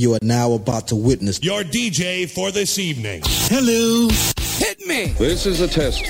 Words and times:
You 0.00 0.14
are 0.14 0.18
now 0.22 0.52
about 0.52 0.88
to 0.88 0.96
witness 0.96 1.42
your 1.42 1.62
DJ 1.62 2.26
for 2.26 2.50
this 2.50 2.78
evening. 2.78 3.20
Hello. 3.22 4.08
Hit 4.56 4.80
me. 4.86 5.08
This 5.18 5.44
is 5.44 5.60
a 5.60 5.68
test. 5.68 6.00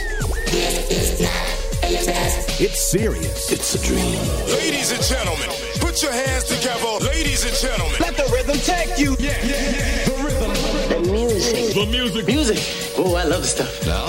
It's 2.61 2.89
serious. 2.89 3.51
It's 3.51 3.75
a 3.75 3.85
dream. 3.85 4.15
Ladies 4.47 4.93
and 4.93 5.03
gentlemen, 5.03 5.49
put 5.81 6.01
your 6.05 6.13
hands 6.13 6.45
together. 6.45 7.05
Ladies 7.05 7.45
and 7.45 7.53
gentlemen. 7.57 7.97
Let 7.99 8.17
the 8.17 8.31
rhythm 8.33 8.59
take 8.59 8.97
you. 8.97 9.17
Yeah, 9.19 9.37
yeah, 9.45 9.57
yeah. 9.59 10.05
The 10.05 10.15
rhythm. 10.23 10.53
The 10.89 11.01
music. 11.11 11.75
The 11.75 11.87
music. 11.87 12.27
Music. 12.29 12.59
Oh, 12.97 13.17
I 13.17 13.25
love 13.25 13.43
the 13.43 13.49
stuff. 13.49 13.85
Now, 13.87 14.07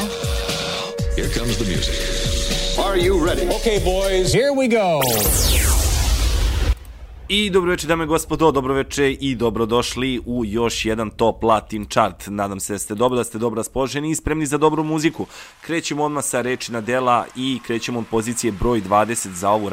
here 1.16 1.30
comes 1.30 1.58
the 1.58 1.66
music. 1.66 2.78
Are 2.78 2.98
you 2.98 3.18
ready? 3.18 3.48
Okay, 3.48 3.84
boys, 3.84 4.32
here 4.32 4.54
we 4.54 4.68
go. 4.68 5.02
I 7.34 7.50
dobro 7.50 7.72
večer 7.72 7.88
dame 7.88 8.04
i 8.04 8.08
gospodo, 8.08 8.52
dobro 8.52 8.74
večer 8.74 9.18
i 9.20 9.36
dobrodošli 9.36 10.22
u 10.26 10.46
još 10.46 10.86
jedan 10.86 11.10
Top 11.10 11.44
Latin 11.44 11.86
chart. 11.86 12.28
Nadam 12.28 12.60
se 12.60 12.74
da 12.74 12.80
ste 12.80 12.96
dobro, 12.96 13.18
da 13.18 13.24
ste 13.24 13.38
dobro 13.38 13.60
raspoloženi 13.60 14.12
i 14.12 14.16
spremni 14.16 14.46
za 14.46 14.58
dobru 14.58 14.84
muziku. 14.84 15.26
Krećemo 15.62 16.04
odmah 16.04 16.24
sa 16.24 16.42
reči 16.42 16.72
na 16.72 16.82
dela 16.82 17.26
i 17.36 17.60
krećemo 17.66 18.00
od 18.00 18.06
pozicije 18.12 18.52
broj 18.52 18.82
20 18.82 19.28
za 19.28 19.50
ovu, 19.50 19.70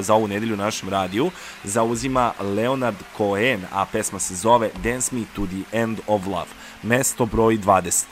za 0.00 0.14
ovu 0.14 0.28
nedelju 0.28 0.56
na 0.56 0.64
našem 0.64 0.88
radiju. 0.88 1.30
Zauzima 1.64 2.32
Leonard 2.40 2.96
Cohen, 3.16 3.60
a 3.72 3.84
pesma 3.92 4.18
se 4.18 4.34
zove 4.34 4.70
Dance 4.82 5.16
Me 5.16 5.24
to 5.36 5.46
the 5.46 5.78
End 5.78 6.00
of 6.06 6.26
Love. 6.26 6.50
Mesto 6.82 7.26
broj 7.26 7.58
20. 7.58 8.04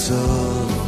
soul. 0.00 0.79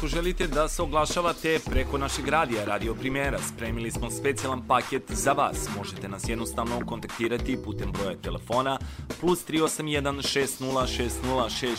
ako 0.00 0.08
želite 0.08 0.46
da 0.46 0.68
se 0.68 0.82
oglašavate 0.82 1.58
preko 1.70 1.98
našeg 1.98 2.28
radija 2.28 2.64
Radio 2.64 2.94
Primera, 2.94 3.38
spremili 3.48 3.90
smo 3.90 4.10
specijalan 4.10 4.62
paket 4.68 5.02
za 5.08 5.32
vas. 5.32 5.68
Možete 5.76 6.08
nas 6.08 6.28
jednostavno 6.28 6.80
kontaktirati 6.86 7.58
putem 7.64 7.92
broja 7.92 8.16
telefona 8.16 8.78
plus 9.20 9.46
381 9.48 10.48
60 10.60 11.10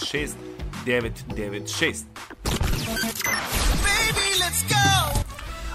60 0.06 0.29
996. 0.85 2.03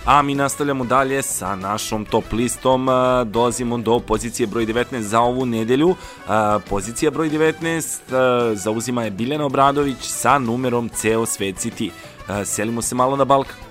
A 0.04 0.22
mi 0.22 0.34
nastavljamo 0.34 0.84
dalje 0.84 1.22
sa 1.22 1.56
našom 1.56 2.04
top 2.04 2.24
listom. 2.32 2.88
Dolazimo 3.24 3.78
do 3.78 4.00
pozicije 4.00 4.46
broj 4.46 4.66
19 4.66 5.00
za 5.00 5.20
ovu 5.20 5.46
nedelju. 5.46 5.94
Pozicija 6.68 7.10
broj 7.10 7.30
19 7.30 8.54
zauzima 8.54 9.04
je 9.04 9.10
Biljana 9.10 9.44
Obradović 9.44 9.98
sa 10.00 10.38
numerom 10.38 10.88
Ceo 10.88 11.26
svet 11.26 11.56
City. 11.56 11.90
Eh, 12.28 12.44
selimo 12.44 12.82
se 12.82 12.94
malo 12.94 13.16
na 13.16 13.24
Balkan. 13.24 13.65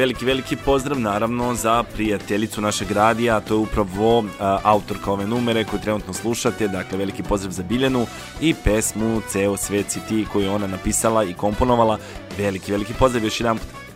Veliki, 0.00 0.24
veliki 0.24 0.56
pozdrav 0.56 1.00
naravno 1.00 1.54
za 1.54 1.82
prijateljicu 1.82 2.60
našeg 2.60 2.90
radija, 2.90 3.40
to 3.40 3.54
je 3.54 3.58
upravo 3.58 4.24
autorka 4.62 5.12
ove 5.12 5.26
numere 5.26 5.64
koju 5.64 5.80
trenutno 5.80 6.12
slušate, 6.12 6.68
dakle 6.68 6.98
veliki 6.98 7.22
pozdrav 7.22 7.52
za 7.52 7.62
Biljanu 7.62 8.06
i 8.40 8.54
pesmu 8.64 9.20
Ceo 9.28 9.56
svet 9.56 9.90
si 9.90 10.00
ti 10.08 10.26
koju 10.32 10.52
ona 10.52 10.66
napisala 10.66 11.24
i 11.24 11.34
komponovala. 11.34 11.98
Veliki, 12.38 12.72
veliki 12.72 12.94
pozdrav 12.98 13.24
još 13.24 13.40
jedan 13.40 13.58
put. 13.58 13.89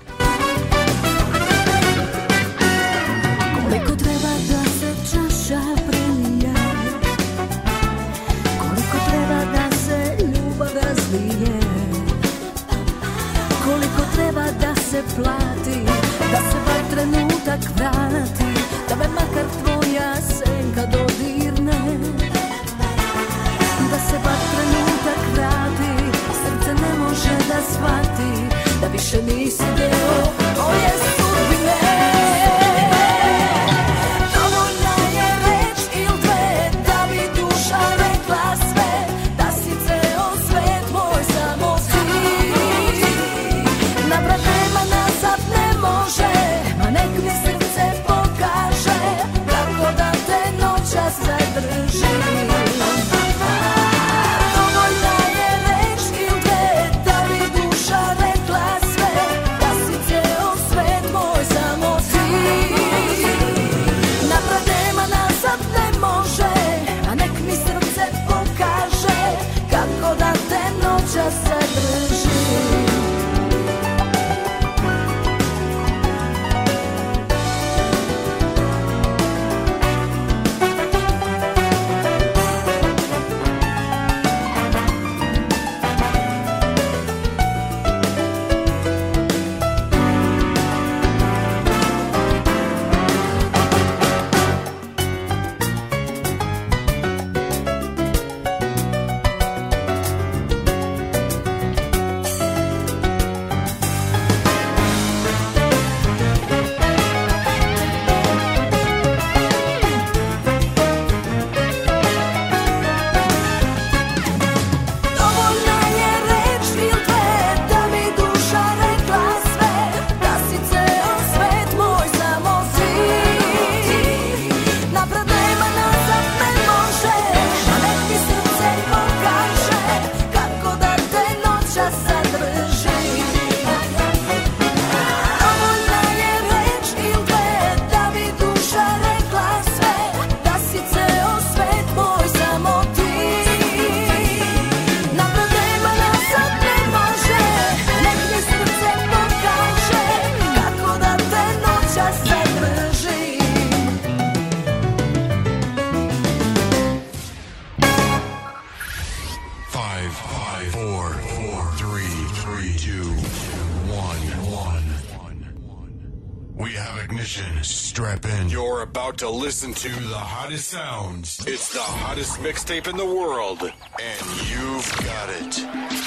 About 169.15 169.31
to 169.31 169.45
listen 169.45 169.73
to 169.73 169.89
the 170.09 170.19
hottest 170.19 170.69
sounds. 170.69 171.39
It's 171.47 171.73
the 171.73 171.81
hottest 171.81 172.41
mixtape 172.41 172.89
in 172.89 172.97
the 172.97 173.07
world. 173.07 173.63
And 173.63 174.27
you've 174.51 174.91
got 175.07 175.29
it. 175.31 175.53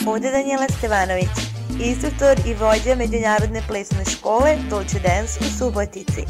Ovdje 0.08 0.32
Danijela 0.32 0.68
Stevanović, 0.78 1.30
instruktor 1.80 2.40
i 2.46 2.54
vođa 2.54 2.96
Međunarodne 2.96 3.62
plesne 3.68 4.06
škole 4.06 4.58
Dolce 4.70 5.00
Dance 5.00 5.40
u 5.40 5.58
Subotici. 5.58 6.24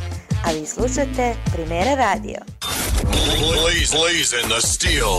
A 0.45 0.51
vi 0.51 0.65
slušate 0.65 1.35
Primera 1.53 1.95
radio. 1.95 2.39
Blaze, 3.39 3.97
blazing 3.97 4.47
the 4.49 4.61
steel. 4.61 5.17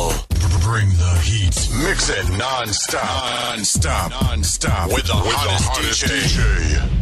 Bring 0.71 0.91
the 0.93 1.15
heat. 1.29 1.57
Mix 1.89 2.09
it 2.09 2.29
non-stop. 2.39 3.03
Non-stop. 3.51 4.11
Non-stop. 4.23 4.93
With 4.93 5.07
the 5.07 5.13
hottest, 5.13 6.05
DJ. 6.05 6.98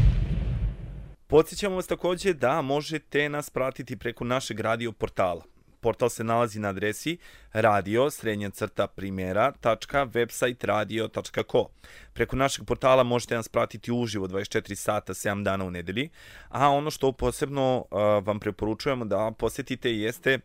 Podsjećamo 1.28 1.76
vas 1.76 1.86
takođe 1.86 2.32
da 2.32 2.62
možete 2.62 3.28
nas 3.28 3.50
pratiti 3.50 3.96
preko 3.96 4.24
našeg 4.24 4.60
radio 4.60 4.92
portala. 4.92 5.42
Portal 5.80 6.08
se 6.08 6.24
nalazi 6.24 6.60
na 6.60 6.68
adresi 6.68 7.18
radio 7.52 8.10
srednja 8.10 8.50
crta 8.50 8.86
primjera.website 8.86 11.66
Preko 12.12 12.36
našeg 12.36 12.64
portala 12.64 13.02
možete 13.02 13.34
nas 13.34 13.48
pratiti 13.48 13.92
uživo 13.92 14.28
24 14.28 14.74
sata 14.74 15.14
7 15.14 15.42
dana 15.42 15.64
u 15.64 15.70
nedelji, 15.70 16.10
a 16.48 16.68
ono 16.68 16.90
što 16.90 17.12
posebno 17.12 17.84
vam 18.22 18.40
preporučujemo 18.40 19.04
da 19.04 19.32
posetite 19.38 19.92
jeste 19.92 20.38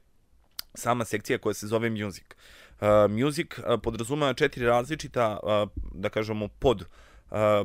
sama 0.74 1.06
sekcija 1.06 1.38
koja 1.38 1.54
se 1.54 1.68
zove 1.68 1.90
Music. 1.90 2.26
Music 3.10 3.48
podrazumeva 3.84 4.34
četiri 4.34 4.66
različita, 4.66 5.40
da 5.94 6.10
kažemo, 6.10 6.48
pod 6.48 6.86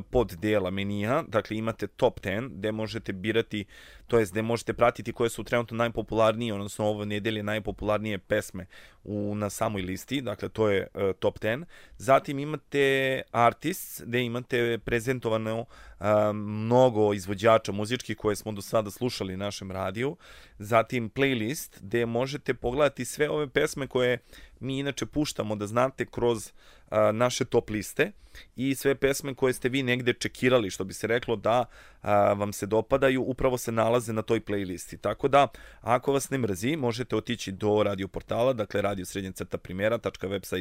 pod 0.09 0.35
dela 0.41 0.69
menija, 0.69 1.23
dakle 1.27 1.57
imate 1.57 1.87
top 1.87 2.19
10 2.21 2.49
gde 2.49 2.71
možete 2.71 3.13
birati, 3.13 3.65
to 4.07 4.19
jest 4.19 4.31
gde 4.31 4.41
možete 4.41 4.73
pratiti 4.73 5.13
koje 5.13 5.29
su 5.29 5.43
trenutno 5.43 5.77
najpopularnije, 5.77 6.53
odnosno 6.53 6.85
ovo 6.85 7.05
nedelje 7.05 7.43
najpopularnije 7.43 8.17
pesme 8.17 8.65
u, 9.03 9.35
na 9.35 9.49
samoj 9.49 9.81
listi, 9.81 10.21
dakle 10.21 10.49
to 10.49 10.69
je 10.69 10.87
uh, 10.93 11.01
top 11.19 11.39
10. 11.39 11.65
Zatim 11.97 12.39
imate 12.39 13.21
artists 13.31 14.01
gde 14.05 14.23
imate 14.23 14.77
prezentovano 14.85 15.59
uh, 15.59 16.05
mnogo 16.33 17.13
izvođača 17.13 17.71
muzičkih 17.71 18.17
koje 18.17 18.35
smo 18.35 18.51
do 18.51 18.61
sada 18.61 18.91
slušali 18.91 19.37
na 19.37 19.45
našem 19.45 19.71
radiju. 19.71 20.17
Zatim 20.59 21.09
playlist 21.09 21.79
gde 21.81 22.05
možete 22.05 22.53
pogledati 22.53 23.05
sve 23.05 23.29
ove 23.29 23.47
pesme 23.47 23.87
koje 23.87 24.17
mi 24.59 24.79
inače 24.79 25.05
puštamo 25.05 25.55
da 25.55 25.67
znate 25.67 26.05
kroz 26.05 26.51
a, 26.89 27.11
naše 27.11 27.45
top 27.45 27.69
liste 27.69 28.11
i 28.55 28.75
sve 28.75 28.95
pesme 28.95 29.33
koje 29.33 29.53
ste 29.53 29.69
vi 29.69 29.83
negde 29.83 30.13
čekirali, 30.13 30.69
što 30.69 30.83
bi 30.83 30.93
se 30.93 31.07
reklo 31.07 31.35
da 31.35 31.65
a, 32.01 32.33
vam 32.33 32.53
se 32.53 32.65
dopadaju, 32.65 33.21
upravo 33.21 33.57
se 33.57 33.71
nalaze 33.71 34.13
na 34.13 34.21
toj 34.21 34.41
playlisti. 34.41 34.97
Tako 35.01 35.27
da, 35.27 35.47
ako 35.81 36.13
vas 36.13 36.29
ne 36.29 36.37
mrzi, 36.37 36.75
možete 36.75 37.15
otići 37.15 37.51
do 37.51 37.83
radio 37.83 38.07
portala, 38.07 38.53
dakle 38.53 38.81
radio 38.81 39.05
crta 39.05 39.57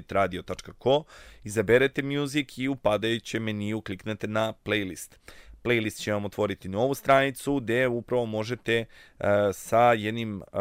radio.co, 0.09 1.05
izaberete 1.45 2.03
music 2.03 2.59
i 2.59 2.69
u 2.69 2.77
padajućem 2.77 3.43
meniju 3.43 3.81
kliknete 3.81 4.29
na 4.29 4.53
playlist 4.65 5.17
playlist 5.67 6.03
će 6.03 6.13
vam 6.13 6.25
otvoriti 6.25 6.69
novu 6.69 6.95
stranicu 6.95 7.57
gde 7.57 7.89
upravo 7.89 8.27
možete 8.27 8.85
uh, 9.19 9.27
sa 9.53 9.93
jednim 9.93 10.37
uh, 10.37 10.59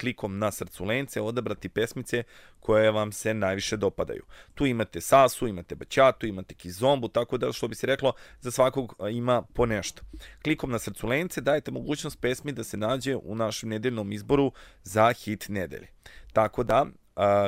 klikom 0.00 0.38
na 0.38 0.50
srcu 0.50 0.84
lence 0.84 1.20
odabrati 1.20 1.68
pesmice 1.68 2.22
koje 2.60 2.90
vam 2.90 3.12
se 3.12 3.34
najviše 3.34 3.76
dopadaju. 3.76 4.22
Tu 4.54 4.66
imate 4.66 5.00
Sasu, 5.00 5.48
imate 5.48 5.74
Baćatu, 5.74 6.26
imate 6.26 6.54
Kizombu, 6.54 7.08
tako 7.08 7.38
da 7.38 7.52
što 7.52 7.68
bi 7.68 7.74
se 7.74 7.86
reklo 7.86 8.12
za 8.40 8.50
svakog 8.50 8.94
ima 9.10 9.42
po 9.42 9.66
nešto. 9.66 10.02
Klikom 10.42 10.70
na 10.70 10.78
srcu 10.78 11.06
lence 11.06 11.40
dajete 11.40 11.70
mogućnost 11.70 12.20
pesmi 12.20 12.52
da 12.52 12.64
se 12.64 12.76
nađe 12.76 13.16
u 13.16 13.34
našem 13.34 13.68
nedeljnom 13.68 14.12
izboru 14.12 14.52
za 14.82 15.12
hit 15.12 15.48
nedelje. 15.48 15.88
Tako 16.32 16.64
da 16.64 16.86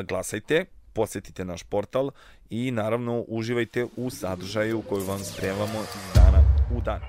glasajte, 0.05 0.65
posetite 0.93 1.45
naš 1.45 1.63
portal 1.63 2.11
i 2.51 2.71
naravno 2.71 3.25
uživajte 3.29 3.87
u 3.97 4.11
sadržaju 4.11 4.83
koju 4.83 5.05
vam 5.05 5.19
spremamo 5.19 5.85
dana 6.15 6.58
u 6.77 6.81
dan. 6.81 7.01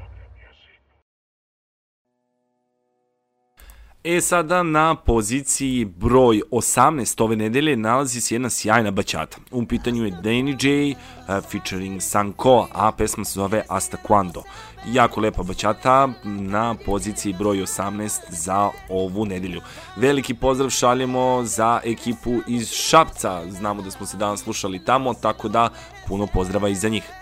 E 4.04 4.22
sada 4.22 4.64
na 4.64 4.96
poziciji 4.96 5.86
broj 5.86 6.42
18 6.52 7.24
ove 7.24 7.36
nedelje 7.36 7.78
nalazi 7.78 8.22
se 8.22 8.36
jedna 8.36 8.50
sjajna 8.50 8.92
baćata. 8.92 9.38
U 9.52 9.66
pitanju 9.66 10.06
je 10.06 10.12
Danny 10.12 10.66
J 10.66 10.92
uh, 10.92 11.44
featuring 11.52 12.02
Sanko, 12.02 12.68
a 12.74 12.92
pesma 12.92 13.26
se 13.26 13.34
zove 13.34 13.64
Hasta 13.70 13.98
Quando. 14.08 14.44
Jako 14.88 15.22
lepa 15.22 15.44
baćata 15.44 16.10
na 16.24 16.76
poziciji 16.86 17.34
broj 17.34 17.58
18 17.58 18.20
za 18.30 18.70
ovu 18.90 19.26
nedelju. 19.26 19.62
Veliki 19.96 20.34
pozdrav 20.34 20.70
šaljemo 20.70 21.44
za 21.44 21.82
ekipu 21.84 22.40
iz 22.48 22.72
Šapca. 22.72 23.42
Znamo 23.50 23.82
da 23.82 23.92
smo 23.92 24.06
se 24.06 24.18
danas 24.18 24.44
slušali 24.44 24.86
tamo, 24.86 25.14
tako 25.14 25.50
da 25.50 25.70
puno 26.08 26.28
pozdrava 26.28 26.70
i 26.70 26.76
za 26.76 26.90
njih. 26.90 27.19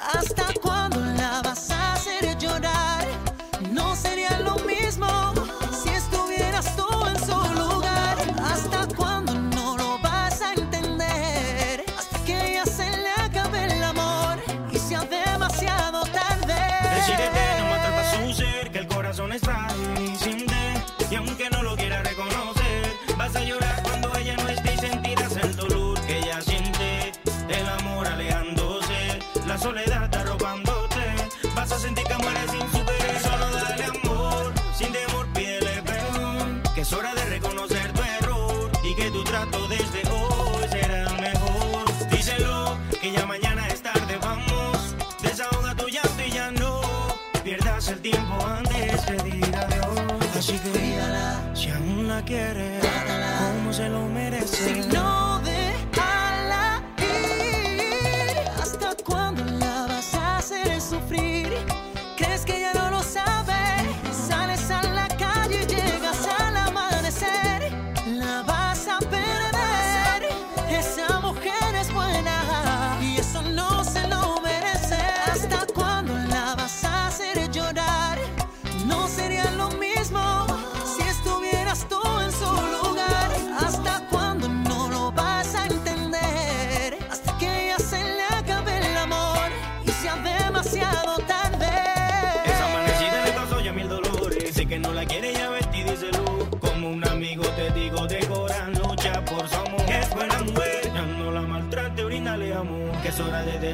¿Hasta 0.00 0.46
cuándo 0.60 1.00
la 1.00 1.42
vas 1.42 1.67
quieres, 52.28 52.87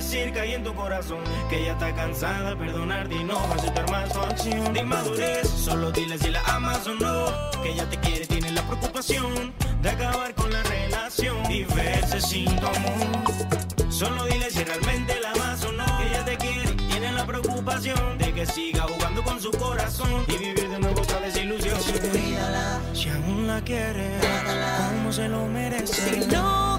decir 0.05 0.33
que 0.33 0.41
hay 0.41 0.55
en 0.55 0.63
tu 0.63 0.75
corazón. 0.75 1.19
Que 1.49 1.63
ella 1.63 1.73
está 1.73 1.95
cansada 1.95 2.51
de 2.51 2.57
perdonarte 2.57 3.15
y 3.15 3.25
no 3.25 3.35
va 3.35 3.53
a 3.53 3.55
aceptar 3.55 3.91
más 3.91 4.13
su 4.13 4.21
acción. 4.21 4.73
De 4.73 4.81
inmadurez, 4.81 5.49
solo 5.49 5.91
dile 5.91 6.19
si 6.19 6.31
la 6.31 6.41
amas 6.47 6.87
o 6.87 6.95
no. 6.95 7.27
Que 7.63 7.71
ella 7.71 7.89
te 7.89 7.99
quiere, 7.99 8.27
tiene 8.27 8.51
la 8.53 8.63
preocupación 8.63 9.55
de 9.83 9.91
acabar 9.91 10.35
con 10.35 10.53
la 10.53 10.63
relación 10.63 11.37
y 11.51 11.65
verse 11.65 12.21
sin 12.21 12.45
tu 12.57 12.67
amor. 12.67 13.91
Solo 13.91 14.25
dile 14.27 14.51
si 14.51 14.63
realmente 14.65 15.19
la 15.21 15.31
amas 15.33 15.65
o 15.65 15.73
no. 15.73 15.85
Que 15.99 16.09
ella 16.09 16.25
te 16.25 16.37
quiere, 16.37 16.71
tiene 16.89 17.13
la 17.13 17.27
preocupación 17.27 18.19
de 18.19 18.33
que 18.33 18.47
siga 18.47 18.83
jugando 18.83 19.23
con 19.23 19.41
su 19.41 19.51
corazón 19.53 20.25
y 20.29 20.37
vivir 20.37 20.69
de 20.69 20.79
nuevo 20.79 21.01
otra 21.01 21.21
desilusión. 21.21 21.79
Cuídala, 22.13 22.81
Si 22.93 23.09
aún 23.09 23.47
la 23.47 23.61
quieres, 23.63 24.23
como 24.91 25.13
se 25.13 25.29
lo 25.29 25.47
merece. 25.47 26.21
si 26.21 26.27
no 26.27 26.74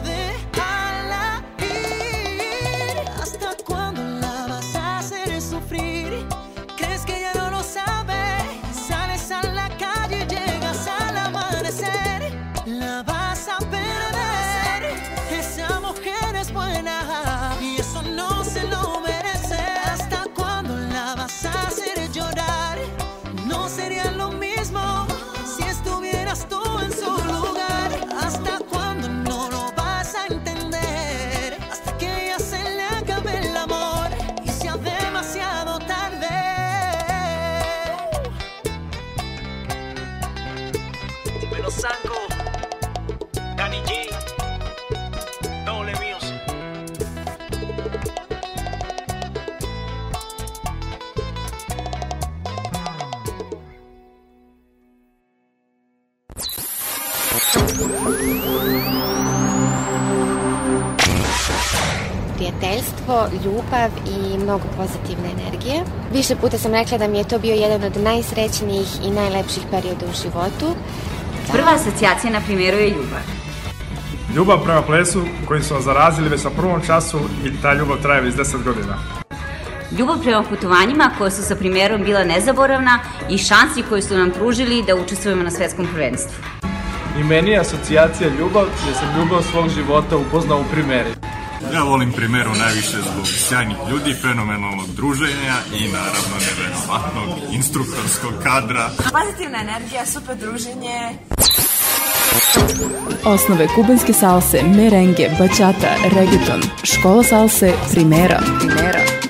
ljubav 63.76 63.92
i 64.08 64.38
mnogo 64.38 64.64
pozitivne 64.78 65.30
energije. 65.40 65.84
Više 66.14 66.36
puta 66.36 66.58
sam 66.58 66.74
rekla 66.74 66.98
da 66.98 67.08
mi 67.08 67.18
je 67.18 67.28
to 67.28 67.40
bio 67.40 67.54
jedan 67.54 67.84
od 67.84 67.98
najsrećnijih 67.98 68.88
i 69.04 69.12
najlepših 69.12 69.64
perioda 69.72 70.06
u 70.06 70.16
životu. 70.24 70.76
Prva 71.52 71.72
asocijacija 71.76 72.32
na 72.32 72.42
primjeru 72.46 72.78
je 72.78 72.90
ljubav. 72.90 73.24
Ljubav 74.36 74.64
prema 74.64 74.82
plesu 74.82 75.22
kojim 75.48 75.64
su 75.64 75.74
vas 75.74 75.84
zarazili 75.84 76.30
već 76.30 76.44
na 76.44 76.50
prvom 76.50 76.82
času 76.86 77.20
i 77.46 77.62
ta 77.62 77.74
ljubav 77.74 78.02
traje 78.02 78.22
već 78.22 78.36
10 78.36 78.64
godina. 78.64 78.98
Ljubav 79.98 80.22
prema 80.24 80.44
putovanjima 80.44 81.12
koja 81.18 81.32
su 81.32 81.44
sa 81.44 81.56
primjerom 81.56 82.04
bila 82.04 82.24
nezaboravna 82.24 83.00
i 83.30 83.38
šansi 83.38 83.84
koje 83.90 84.02
su 84.02 84.18
nam 84.18 84.32
pružili 84.32 84.84
da 84.88 84.96
učestvujemo 84.96 85.44
na 85.44 85.52
svetskom 85.52 85.88
prvenstvu. 85.94 86.36
I 87.20 87.24
meni 87.24 87.52
je 87.52 87.60
asocijacija 87.60 88.30
ljubav, 88.40 88.66
jer 88.86 88.96
sam 88.96 89.20
ljubav 89.20 89.42
svog 89.52 89.70
života 89.70 90.18
upoznao 90.18 90.60
u 90.60 90.72
primjeri. 90.72 91.25
Ja 91.76 91.84
volim 91.84 92.12
primeru 92.12 92.50
najviše 92.60 92.98
zbog 93.02 93.28
sjajnih 93.28 93.78
ljudi, 93.92 94.14
fenomenalnog 94.22 94.88
druženja 94.96 95.56
i 95.74 95.88
naravno 95.88 96.36
neverovatnog 96.46 97.54
instruktorskog 97.54 98.34
kadra. 98.44 98.90
Pozitivna 98.98 99.58
energija, 99.62 100.06
super 100.06 100.36
druženje. 100.38 101.00
Osnove 103.24 103.68
kubanske 103.76 104.14
salse, 104.14 104.64
merengue, 104.64 105.30
bachata, 105.40 105.96
reggaeton, 106.04 106.62
škola 106.84 107.24
salse, 107.24 107.74
primera. 107.92 108.40
primera. 108.60 109.25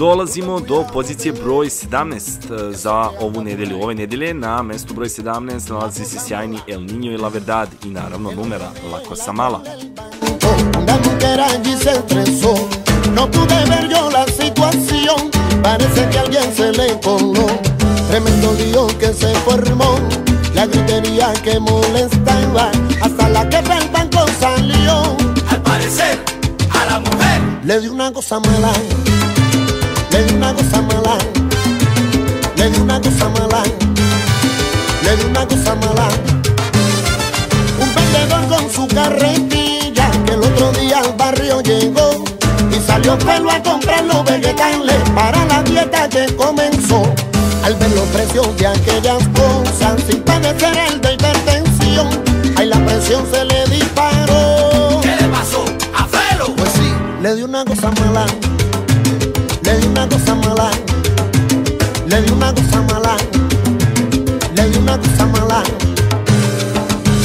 Dolazimo 0.00 0.60
do 0.60 0.84
pozicije 0.92 1.32
broj 1.32 1.66
17 1.66 2.72
za 2.72 3.10
ovu 3.20 3.44
nedelju. 3.44 3.82
Ove 3.82 3.94
nedelje 3.94 4.34
na 4.34 4.62
mestu 4.62 4.94
broj 4.94 5.08
17 5.08 5.72
nalazi 5.72 6.04
se 6.04 6.18
sjajni 6.18 6.58
El 6.66 6.80
Niño 6.80 7.14
i 7.14 7.16
La 7.16 7.28
Verdad 7.28 7.68
i 7.84 7.88
naravno 7.88 8.30
numera 8.32 8.72
La 8.92 8.98
Cosa 9.08 9.32
Mala. 9.32 9.60
Una 10.82 10.96
mujer 10.96 11.40
allí 11.40 11.76
se 11.82 11.90
estresó. 11.90 12.54
No 13.14 13.30
pude 13.30 13.64
ver 13.68 13.88
yo 13.90 14.10
la 14.10 14.26
situación. 14.26 15.30
Parece 15.62 16.08
que 16.08 16.18
alguien 16.18 16.56
se 16.56 16.72
le 16.72 17.00
coló. 17.00 17.46
Tremendo 18.08 18.52
lío 18.52 18.86
que 18.98 19.12
se 19.12 19.34
formó. 19.34 19.98
La 20.54 20.66
gritería 20.66 21.32
que 21.44 21.60
molestaba. 21.60 22.70
Hasta 23.02 23.28
la 23.28 23.48
que 23.50 23.56
del 23.56 23.88
banco 23.92 24.24
salió. 24.40 25.16
Al 25.50 25.62
parecer, 25.62 26.18
a 26.70 26.84
la 26.86 27.00
mujer 27.00 27.40
Le 27.64 27.80
dio 27.80 27.92
una 27.92 28.10
cosa 28.12 28.40
mala. 28.40 28.72
Le 30.10 30.24
dio 30.24 30.36
una 30.36 30.52
cosa 30.52 30.82
mala. 30.82 31.18
Le 32.56 32.70
dio 32.70 32.82
una 32.82 33.00
cosa 33.00 33.28
mala. 33.28 33.62
Le 35.02 35.16
dio 35.16 35.26
una 35.28 35.46
cosa 35.46 35.74
mala. 35.76 36.08
Un 37.80 37.94
vendedor 37.94 38.48
con 38.48 38.70
su 38.70 38.86
carretilla 38.88 40.10
que 40.26 40.32
el 40.32 40.40
otro 40.40 40.72
día 40.72 40.98
al 40.98 41.12
barrio 41.16 41.60
llegó 41.60 42.24
y 42.70 42.86
salió 42.86 43.16
pelo 43.18 43.50
a 43.50 43.62
comprar 43.62 44.04
los 44.04 44.24
vegetales 44.24 44.96
para 45.14 45.44
la 45.46 45.62
dieta 45.62 46.08
que 46.08 46.26
comenzó. 46.36 47.02
Al 47.64 47.74
ver 47.76 47.90
los 47.92 48.08
precios 48.08 48.56
de 48.56 48.66
aquellas 48.66 49.22
cosas 49.28 50.02
sin 50.08 50.22
padecer 50.22 50.76
el 50.88 51.00
de 51.00 51.14
hipertensión, 51.14 52.08
ahí 52.56 52.66
la 52.66 52.84
presión 52.84 53.24
se 53.32 53.44
le 53.44 53.64
disparó. 53.66 55.00
¿Qué 55.02 55.14
le 55.20 55.28
pasó 55.28 55.64
a 55.94 56.04
Felo? 56.06 56.54
Pues 56.56 56.70
sí, 56.72 56.92
le 57.22 57.36
dio 57.36 57.44
una 57.44 57.64
cosa 57.64 57.90
mala. 58.00 58.26
Le 59.70 59.76
dio 59.78 59.90
una 59.90 60.08
cosa 60.08 60.34
mala. 60.34 60.70
Le 62.08 62.22
dio 62.22 62.34
una 62.34 62.52
cosa 62.52 62.82
mala. 62.90 63.16
Le 64.56 64.68
dio 64.68 64.80
una 64.80 64.98
cosa 64.98 65.26
mala. 65.26 65.62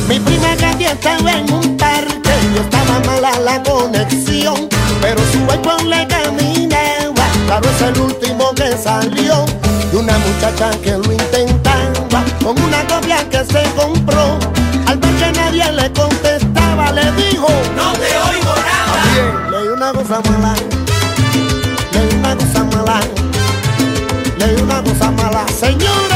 Mi 0.08 0.20
prima 0.20 0.56
Katy 0.56 0.86
estaba 0.86 1.32
en 1.32 1.52
un 1.52 1.76
parque 1.76 2.34
y 2.54 2.60
estaba 2.60 3.00
mala 3.08 3.40
la 3.40 3.64
conexión, 3.64 4.70
pero 5.02 5.20
su 5.32 5.40
iPhone 5.54 5.90
le 5.90 6.06
caminaba. 6.06 7.26
Claro, 7.48 7.68
es 7.68 7.82
el 7.82 8.00
último 8.00 8.54
que 8.54 8.78
salió. 8.78 9.44
Y 9.92 9.96
una 9.96 10.16
muchacha 10.20 10.70
que 10.84 10.92
lo 10.92 11.12
intentaba 11.12 12.24
con 12.44 12.62
una 12.62 12.86
copia 12.86 13.28
que 13.28 13.44
se 13.44 13.64
compró. 13.76 14.38
Al 14.86 15.00
ver 15.00 15.16
que 15.16 15.32
nadie 15.32 15.72
le 15.72 15.92
contestaba, 15.94 16.92
le 16.92 17.12
dijo: 17.14 17.48
No 17.76 17.92
te 17.94 18.16
oigo 18.30 18.54
nada. 18.70 19.50
Le 19.50 19.64
dio 19.64 19.74
una 19.74 19.92
cosa 19.94 20.22
mala. 20.30 20.85
Una 22.40 22.64
mala. 22.66 23.00
Le 24.38 24.62
una 24.62 24.84
cosa 24.84 25.12
mala. 25.12 25.46
Señores, 25.48 26.15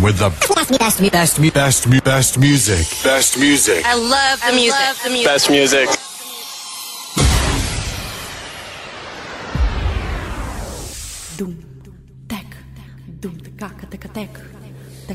station 0.00 0.02
with 0.02 0.18
the 0.18 0.30
best, 0.54 0.78
best, 0.78 1.12
best, 1.12 1.54
best, 1.54 2.04
best 2.04 2.38
music. 2.38 2.86
Best 3.04 3.38
music. 3.38 3.84
I 3.84 3.94
love 3.94 4.40
the 4.40 4.52
music. 4.52 5.24
Best 5.24 5.50
music. 5.50 5.88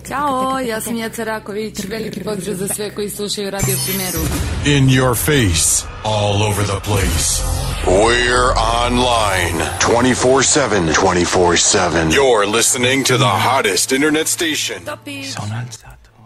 Ćao, 0.07 0.59
ja 0.59 0.81
sam 0.81 0.95
Jeca 0.95 1.23
Raković, 1.23 1.79
veliki 1.89 2.23
pozdrav 2.23 2.55
za 2.55 2.67
sve 2.67 2.95
koji 2.95 3.09
slušaju 3.09 3.49
Radio 3.49 3.77
Primeru. 3.85 4.19
In 4.65 4.89
your 4.89 5.15
face. 5.15 5.85
All 6.03 6.43
over 6.43 6.65
the 6.65 6.79
place. 6.83 7.34
We're 7.87 8.51
online 8.53 9.57
24 9.79 10.43
7. 10.43 10.93
24 10.93 11.57
7. 11.57 12.09
You're 12.09 12.47
listening 12.47 13.03
to 13.03 13.17
the 13.17 13.25
hottest 13.39 13.91
internet 13.91 14.27
station. 14.27 14.77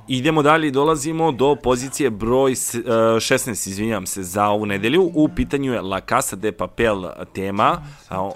Idemo 0.08 0.41
dalje 0.41 0.67
i 0.67 0.72
dolazimo 0.72 1.32
do 1.32 1.56
pozicije 1.56 2.10
broj 2.10 2.52
s- 2.54 2.76
e, 2.76 2.80
16, 3.19 3.67
izvinjam 3.67 4.06
se, 4.06 4.24
za 4.24 4.45
ovu 4.45 4.65
nedelju. 4.65 5.12
U 5.13 5.30
pitanju 5.30 5.74
je 5.74 5.82
La 5.82 6.02
Casa 6.02 6.36
de 6.36 6.52
Papel 6.52 7.04
tema, 7.34 7.82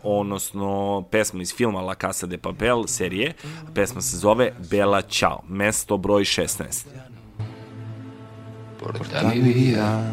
odnosno 0.03 1.03
pesma 1.03 1.41
iz 1.41 1.53
filma 1.55 1.81
La 1.81 1.95
Casa 1.95 2.27
de 2.27 2.37
Papel 2.37 2.83
serije. 2.87 3.33
Pesma 3.75 4.01
se 4.01 4.17
zove 4.17 4.53
Bella 4.61 5.01
Ciao, 5.01 5.41
mesto 5.47 5.97
broj 5.97 6.23
16. 6.23 6.85
Porta 8.79 9.21
mi 9.25 9.41
vida. 9.41 10.03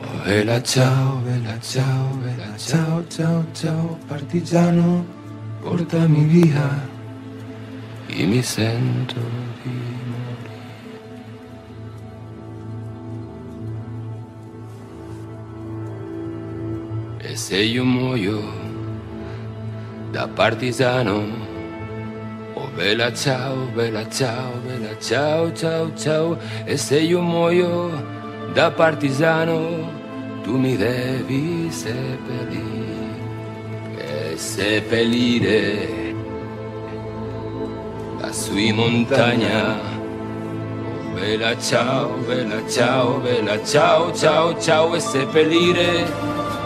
Vela 0.00 0.60
ciao, 0.62 1.20
vela 1.24 1.58
ciao, 1.60 2.18
vela 2.22 2.56
ciao, 2.56 3.04
ciao, 3.08 3.44
ciao, 3.52 3.98
partigiano. 4.08 5.04
Porta 5.62 6.08
mi 6.08 6.24
via 6.24 6.88
y 8.08 8.24
mi 8.26 8.42
sento 8.42 9.20
di 9.62 9.70
morir. 10.08 10.50
E 17.18 17.36
se 17.36 17.58
io 17.58 17.84
muoio 17.84 18.40
da 20.12 20.26
partigiano, 20.28 21.22
oh 22.54 22.68
vela 22.74 23.12
ciao, 23.12 23.70
vela 23.74 24.08
ciao, 24.08 24.60
vela 24.64 24.96
ciao, 24.98 25.52
ciao, 25.52 25.92
ciao, 25.94 26.38
e 26.64 26.76
se 26.78 27.00
io 27.00 27.20
muoio 27.20 28.18
da 28.52 28.70
partigiano, 28.70 29.88
tu 30.42 30.56
mi 30.56 30.76
devi 30.76 31.70
seppellire, 31.70 33.18
e 33.96 34.36
seppellire 34.36 36.14
lassù 38.20 38.56
in 38.56 38.74
montagna. 38.74 39.78
Oh, 39.78 41.14
vela 41.14 41.56
ciao, 41.58 42.18
vela 42.26 42.66
ciao, 42.68 43.20
vela 43.20 43.62
ciao, 43.64 44.12
ciao, 44.12 44.58
ciao, 44.58 44.94
e 44.94 45.00
seppellire 45.00 46.06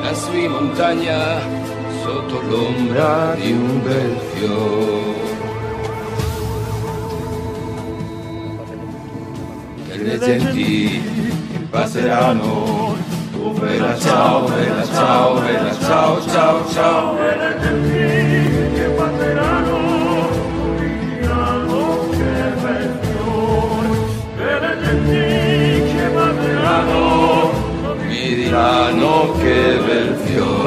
lassù 0.03 0.33
in 0.33 0.51
montagna 0.51 1.39
sotto 2.03 2.41
l'ombra 2.49 3.35
di 3.35 3.53
un 3.53 3.83
bel 3.83 4.17
fiore. 4.33 5.13
Le 9.97 10.19
genti 10.19 11.44
passeranno, 11.75 12.95
oh, 13.43 13.53
vela 13.55 13.99
ciao, 13.99 14.47
vela 14.47 14.87
ciao, 14.87 15.41
vela 15.41 15.75
ciao, 15.75 16.23
ciao, 16.29 16.69
ciao, 16.71 17.19
e 17.19 17.37
le 17.37 17.59
genti 17.61 18.75
che 18.75 18.89
passeranno. 18.91 19.79
diranno 20.79 22.09
che 22.11 22.53
bel 22.63 22.99
fiore, 23.01 24.79
genti 24.85 25.97
che 25.97 26.07
passeranno 26.15 27.53
mi 28.07 28.35
diranno 28.37 29.33
che 29.41 29.81
bel 29.85 30.17
fiore. 30.25 30.64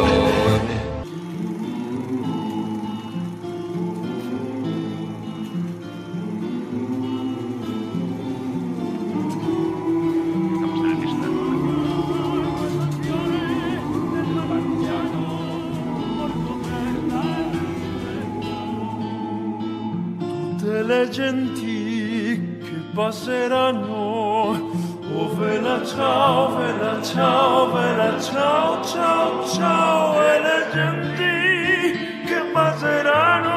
Le 21.08 21.10
genti 21.10 22.60
che 22.60 22.82
passeranno. 22.93 24.76
Oh, 25.15 25.36
vela 25.36 25.84
ciao, 25.86 26.58
vela 26.58 27.02
ciao, 27.02 27.72
vela 27.72 28.20
ciao, 28.20 28.84
ciao, 28.84 29.48
ciao. 29.48 30.22
E 30.22 30.41
le 30.41 30.67
genti 30.74 32.26
che 32.26 32.41
passeranno 32.52 33.52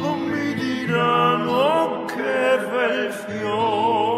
oh, 0.00 0.16
mi 0.16 0.54
diranno 0.54 2.04
che 2.06 2.58
bel 2.70 3.12
fiore. 3.12 4.11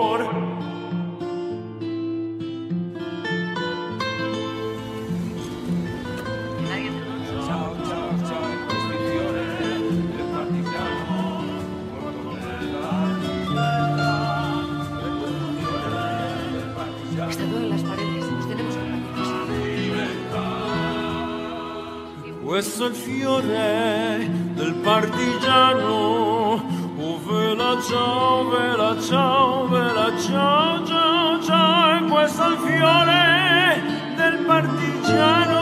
questo 22.54 22.86
è 22.86 22.88
il 22.88 22.94
fiore 22.94 24.30
del 24.54 24.74
partigiano. 24.74 26.62
Oh, 26.98 27.20
vela 27.26 27.82
ciao, 27.82 28.48
vela 28.48 28.96
ciao, 29.00 29.66
vela 29.66 30.16
ciao, 30.20 30.86
ciao, 30.86 31.42
ciao. 31.42 31.96
E 31.96 32.02
questo 32.08 32.44
è 32.44 32.46
il 32.50 32.58
fiore 32.58 33.82
del 34.14 34.44
partigiano 34.46 35.60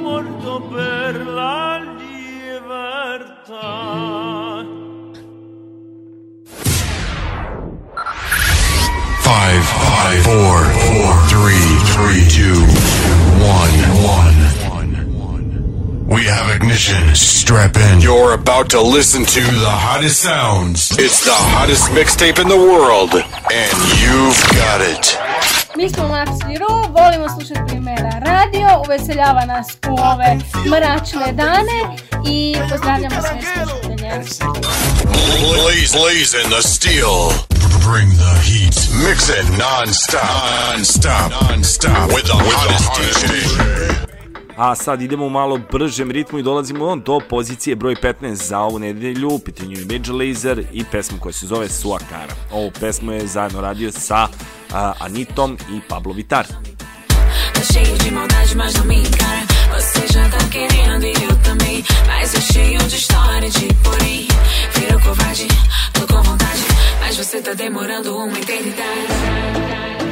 morto 0.00 0.62
per 0.72 1.26
la 1.26 1.82
libertà. 1.98 3.04
Five, 9.20 9.62
five, 9.62 10.22
four, 10.22 10.64
four, 10.64 11.14
three, 11.28 11.76
three, 11.92 12.24
two, 12.26 12.64
one, 13.44 13.76
one. 14.02 14.27
Attention, 16.18 17.14
strap 17.14 17.76
in. 17.76 18.00
You're 18.00 18.34
about 18.34 18.70
to 18.70 18.80
listen 18.82 19.24
to 19.24 19.40
the 19.40 19.70
hottest 19.70 20.20
sounds. 20.20 20.90
It's 20.98 21.24
the 21.24 21.30
hottest 21.32 21.90
mixtape 21.90 22.40
in 22.42 22.48
the 22.48 22.56
world, 22.56 23.14
and 23.14 23.76
you've 24.02 24.42
got 24.50 24.80
it. 24.82 25.18
Mi 25.76 25.88
smo 25.88 26.08
Max 26.08 26.30
i 26.52 26.58
Ru, 26.58 26.66
volimo 26.66 27.28
slušati 27.28 27.60
primjera 27.66 28.10
radio, 28.20 28.68
uveseljava 28.86 29.44
nas 29.44 29.66
u 29.88 29.96
ove 30.00 30.38
mračne 30.66 31.32
dane 31.32 31.96
i 32.26 32.56
pozdravljamo 32.70 33.20
sve 33.20 33.40
slušatelje. 33.42 34.10
Blaze, 35.54 35.98
blazing 35.98 36.48
the 36.50 36.62
steel. 36.62 37.30
Bring 37.90 38.10
the 38.24 38.34
heat. 38.48 38.74
Mix 39.06 39.30
it 39.30 39.48
non-stop. 39.58 40.22
Non-stop. 40.70 41.30
Non-stop. 41.48 42.10
With 42.10 42.26
the 42.26 42.38
hottest 42.38 42.90
DJ. 42.96 44.07
A 44.60 44.74
sad 44.74 45.02
idemo 45.02 45.28
malo 45.28 45.58
bržem 45.72 46.10
ritmu 46.10 46.38
i 46.38 46.42
dolazimo 46.42 46.96
do 46.96 47.20
pozicije 47.28 47.76
broj 47.76 47.94
15 47.94 48.34
za 48.34 48.58
ovu 48.58 48.78
nedelju. 48.78 49.28
U 49.28 49.38
pitanju 49.38 49.78
je 49.78 49.84
Major 49.84 50.14
Lazer 50.14 50.64
i 50.72 50.84
pesma 50.92 51.18
koja 51.18 51.32
se 51.32 51.46
zove 51.46 51.68
Suakara. 51.68 52.34
Ovu 52.52 52.70
pesmu 52.80 53.12
je 53.12 53.26
zajedno 53.26 53.60
radio 53.60 53.92
sa 53.92 54.28
a, 54.72 54.92
Anitom 55.00 55.58
i 55.72 55.80
Pablo 55.88 56.12
Vitar. 56.12 56.46
Cheio 57.72 57.98
de 58.04 58.10
maldade, 58.10 58.54
mas 58.56 58.74
não 58.74 58.84
me 58.84 58.94
encara. 58.94 59.42
Você 59.74 60.12
já 60.12 60.28
tá 60.28 60.38
querendo 60.52 61.04
e 61.06 61.24
eu 61.24 61.36
também. 61.44 61.84
Mas 62.06 62.34
é 62.34 62.40
cheio 62.40 62.78
de 62.78 62.96
história 62.96 63.50
de 63.50 63.66
porém. 63.84 64.28
Virou 64.74 65.00
covarde, 65.00 65.48
tô 65.92 66.14
com 66.14 66.22
vontade. 66.22 66.62
Mas 67.00 67.16
você 67.16 67.40
tá 67.40 67.54
demorando 67.54 68.16
uma 68.16 68.38
eternidade. 68.38 69.06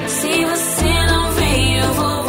Se 0.09 0.45
você 0.45 1.07
não 1.13 1.33
vem, 1.33 1.79
eu 1.79 1.95
vou 1.95 2.26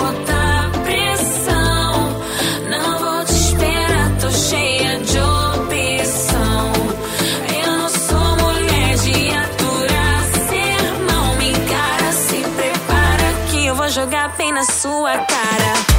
jogar 13.97 14.37
bem 14.37 14.51
na 14.51 14.63
sua 14.63 15.17
cara. 15.17 15.96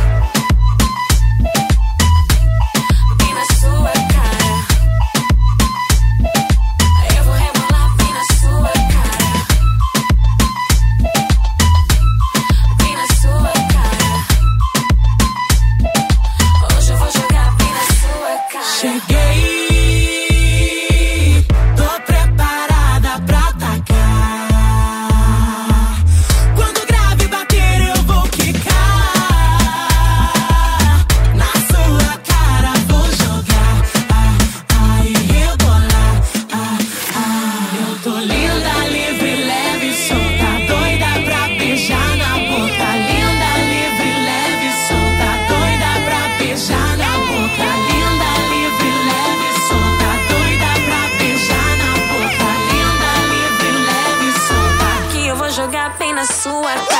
suerte. 56.49 56.98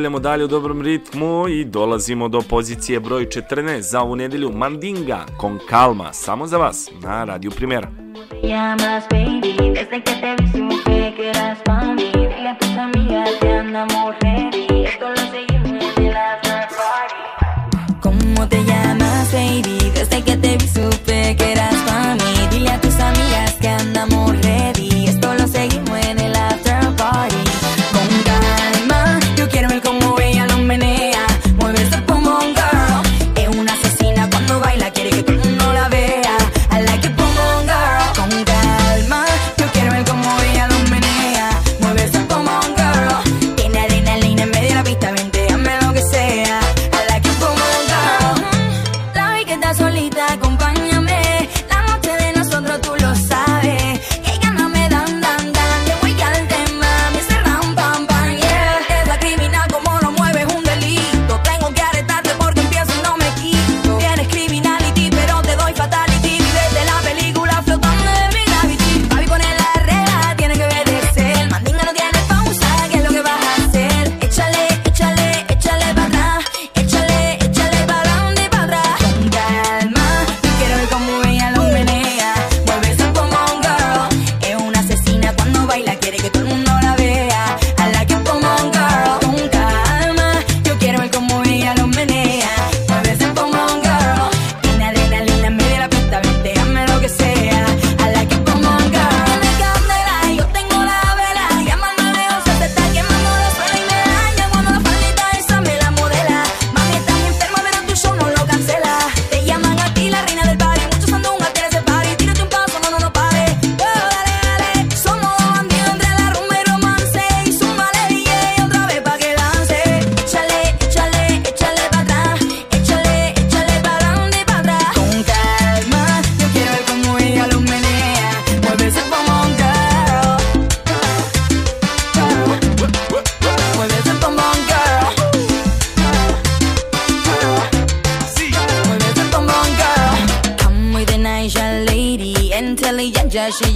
Nastavljamo 0.00 0.18
dalje 0.18 0.44
u 0.44 0.48
dobrom 0.48 0.82
ritmu 0.82 1.48
i 1.48 1.64
dolazimo 1.64 2.28
do 2.28 2.40
pozicije 2.40 3.00
broj 3.00 3.26
14 3.26 3.80
za 3.80 4.00
ovu 4.00 4.16
nedelju 4.16 4.52
Mandinga, 4.52 5.26
Con 5.40 5.58
Calma, 5.70 6.12
samo 6.12 6.46
za 6.46 6.58
vas, 6.58 6.90
na 7.02 7.24
Radio 7.24 7.50
Primera. 7.50 7.88
llamas, 8.42 9.04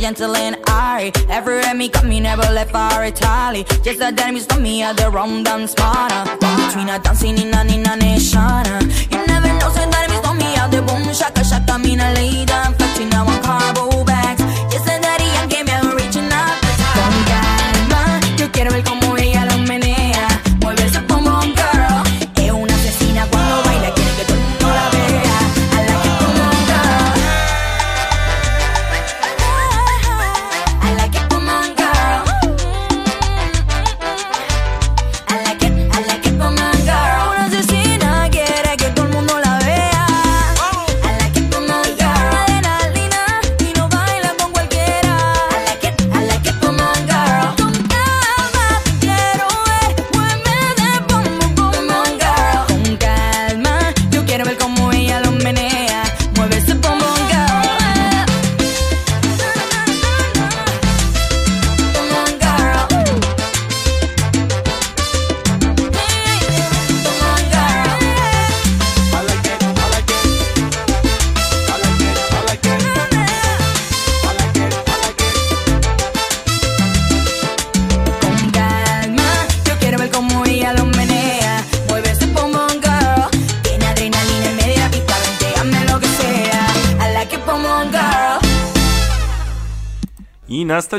gentle 0.04 0.36
and 0.36 0.56
airy. 0.68 1.10
Every 1.30 1.62
me 1.72 1.88
got 1.88 2.04
me 2.04 2.20
never 2.20 2.42
left 2.52 2.72
far 2.72 3.02
Italy. 3.06 3.64
Just 3.82 4.02
a 4.02 4.12
damn 4.12 4.36
is 4.36 4.46
me 4.58 4.82
at 4.82 4.98
the 4.98 5.10
wrong 5.10 5.42
damn 5.42 5.66
smarter. 5.66 6.22
Uh. 6.42 6.56
Between 6.60 6.90
a 6.90 6.98
dancing 6.98 7.38
in 7.38 7.54
a 7.54 7.64
nina 7.64 7.96
nation. 7.96 8.38
Uh. 8.38 8.82
You 9.10 9.24
never 9.26 9.48
know, 9.58 9.70
so 9.76 9.82
that 9.94 10.06
is 10.12 10.20
me 10.40 10.50
at 10.62 10.70
the 10.70 10.82
boom 10.82 11.04
shaka 11.14 11.42
shaka 11.42 11.78
Me 11.78 11.96
lady. 11.96 12.20
lay 12.20 12.44
down 12.44 12.74
fetching 12.74 13.08
now 13.08 13.26
on 13.26 13.40
carbo 13.42 14.04
bags. 14.04 14.42
Just 14.70 14.84
a 14.92 15.00
daddy 15.00 15.28
and 15.40 15.50
game 15.50 15.68
and 15.70 15.94
reaching 15.94 16.30
up. 16.42 16.52
Con 16.96 17.14
calma, 17.30 18.20
yo 18.36 18.46
quiero 18.52 18.72
ver 18.72 18.84
cómo 18.84 19.03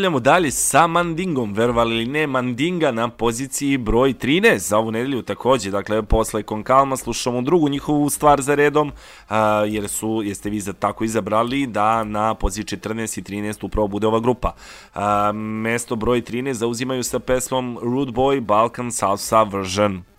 nastavljamo 0.06 0.20
dalje 0.20 0.51
sa 0.51 0.88
Mandingom, 0.88 1.53
verovali 1.53 1.95
li 1.95 2.06
ne, 2.06 2.28
Mandinga 2.28 2.91
na 2.91 3.10
poziciji 3.10 3.78
broj 3.78 4.14
13 4.14 4.58
za 4.58 4.78
ovu 4.78 4.91
nedelju 4.91 5.22
takođe, 5.22 5.72
dakle 5.72 6.03
posle 6.03 6.43
Konkalma 6.43 6.97
slušamo 6.97 7.41
drugu 7.41 7.70
njihovu 7.70 8.10
stvar 8.10 8.41
za 8.41 8.56
redom, 8.56 8.91
a, 9.30 9.64
jer 9.68 9.88
su, 9.88 10.22
jeste 10.24 10.49
vi 10.49 10.60
za 10.60 10.74
tako 10.74 11.03
izabrali 11.03 11.68
da 11.68 12.03
na 12.03 12.34
poziciji 12.34 12.80
14 12.80 13.20
i 13.20 13.24
13 13.24 13.66
upravo 13.66 13.88
bude 13.88 14.08
ova 14.08 14.20
grupa. 14.20 14.53
A, 14.93 15.32
mesto 15.32 15.95
broj 15.95 16.22
13 16.22 16.53
zauzimaju 16.53 17.03
sa 17.03 17.20
pesmom 17.20 17.80
Rude 17.82 18.12
Boy 18.12 18.39
Balkan 18.41 18.91
Salsa 18.91 19.43
Version. 19.43 20.14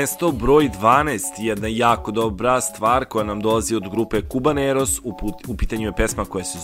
Mesto 0.00 0.32
broj 0.32 0.70
12, 0.80 1.22
jedna 1.38 1.68
jako 1.68 2.10
dobra 2.10 2.60
stvar 2.60 3.04
koja 3.04 3.24
nam 3.24 3.40
dolazi 3.40 3.74
od 3.74 3.88
grupe 3.90 4.22
u, 5.04 5.12
put- 5.12 5.48
u 5.48 5.56
pitanju 5.56 5.86
je 5.88 5.92
pesma 5.92 6.24
koja 6.24 6.44
se 6.44 6.58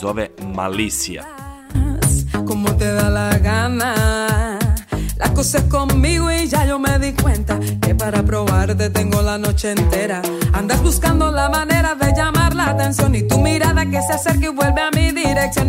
y 6.30 6.49
ya 6.49 6.64
yo 6.64 6.78
me 6.78 6.99
di 6.99 7.12
cuenta 7.22 7.59
que 7.87 7.95
para 7.95 8.22
probarte 8.22 8.91
tengo 8.91 9.22
la 9.22 9.39
noche 9.39 9.70
entera. 9.70 10.22
Andas 10.53 10.82
buscando 10.82 11.30
la 11.30 11.49
de 11.95 12.12
la 12.55 12.64
atención 12.64 13.14
y 13.14 13.28
tu 13.28 13.39
mirada 13.39 13.84
que 13.84 14.01
se 14.03 14.12
acerca 14.12 14.47
y 14.47 14.55
vuelve 14.55 14.80
a 14.80 14.91
mi 14.91 15.12
dirección. 15.12 15.68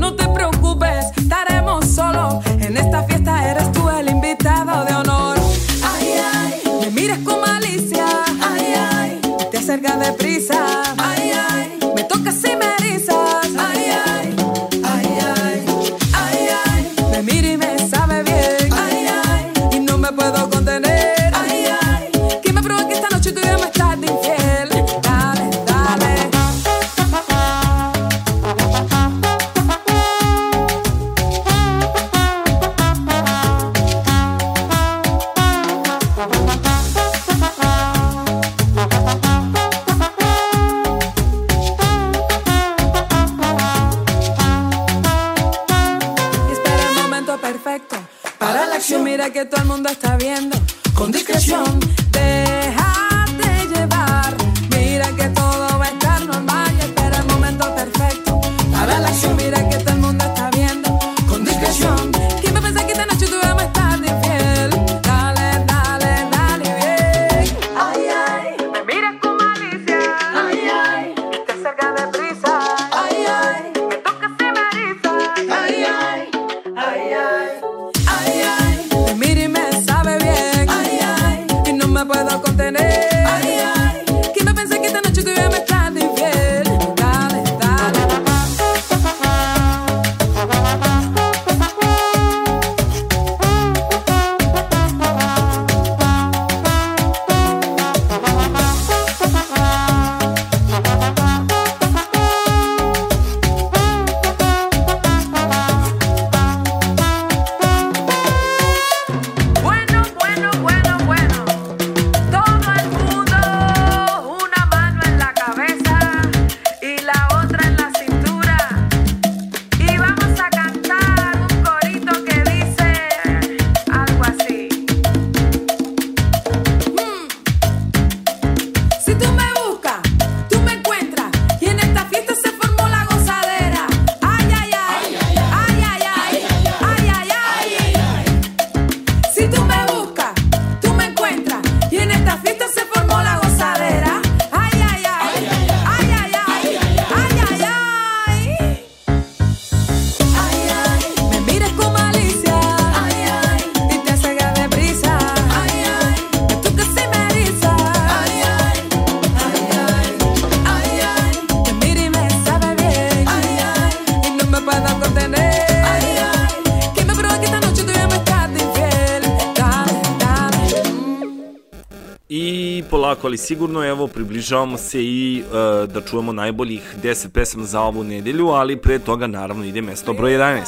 Ali 173.37 173.45
sigurno, 173.45 173.83
evo, 173.83 174.07
približavamo 174.07 174.77
se 174.77 175.03
i 175.03 175.39
e, 175.39 175.87
da 175.87 176.01
čujemo 176.01 176.33
najboljih 176.33 176.95
10 177.03 177.29
pesama 177.29 177.63
za 177.63 177.81
ovu 177.81 178.03
nedelju, 178.03 178.47
ali 178.49 178.77
pre 178.77 178.99
toga 178.99 179.27
naravno 179.27 179.65
ide 179.65 179.81
mesto 179.81 180.13
broj 180.13 180.31
11. 180.31 180.63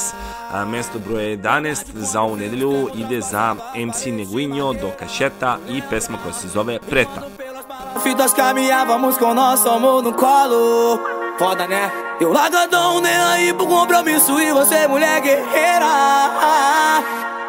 A, 0.52 0.64
mesto 0.64 0.98
broj 0.98 1.36
11 1.36 1.84
za 1.94 2.20
ovu 2.20 2.36
nedelju 2.36 2.88
ide 2.94 3.20
za 3.20 3.56
MC 3.74 4.06
Neguinho, 4.06 4.72
do 4.72 4.90
Cacheta 4.98 5.58
i 5.68 5.82
pesma 5.90 6.18
koja 6.22 6.32
se 6.32 6.48
zove 6.48 6.78
Preta. 6.90 7.22
Fitas 8.02 8.34
caminhávamos 8.34 9.18
com 9.18 9.34
nosso 9.34 9.68
amor 9.68 10.02
no 10.04 10.12
colo. 10.12 10.98
Foda, 11.38 11.66
né? 11.66 11.90
Eu 12.20 12.32
largadão, 12.32 13.00
nem 13.00 13.16
aí 13.16 13.52
pro 13.52 13.66
compromisso 13.66 14.40
e 14.40 14.52
você, 14.52 14.86
mulher 14.88 15.20
guerreira. 15.22 15.90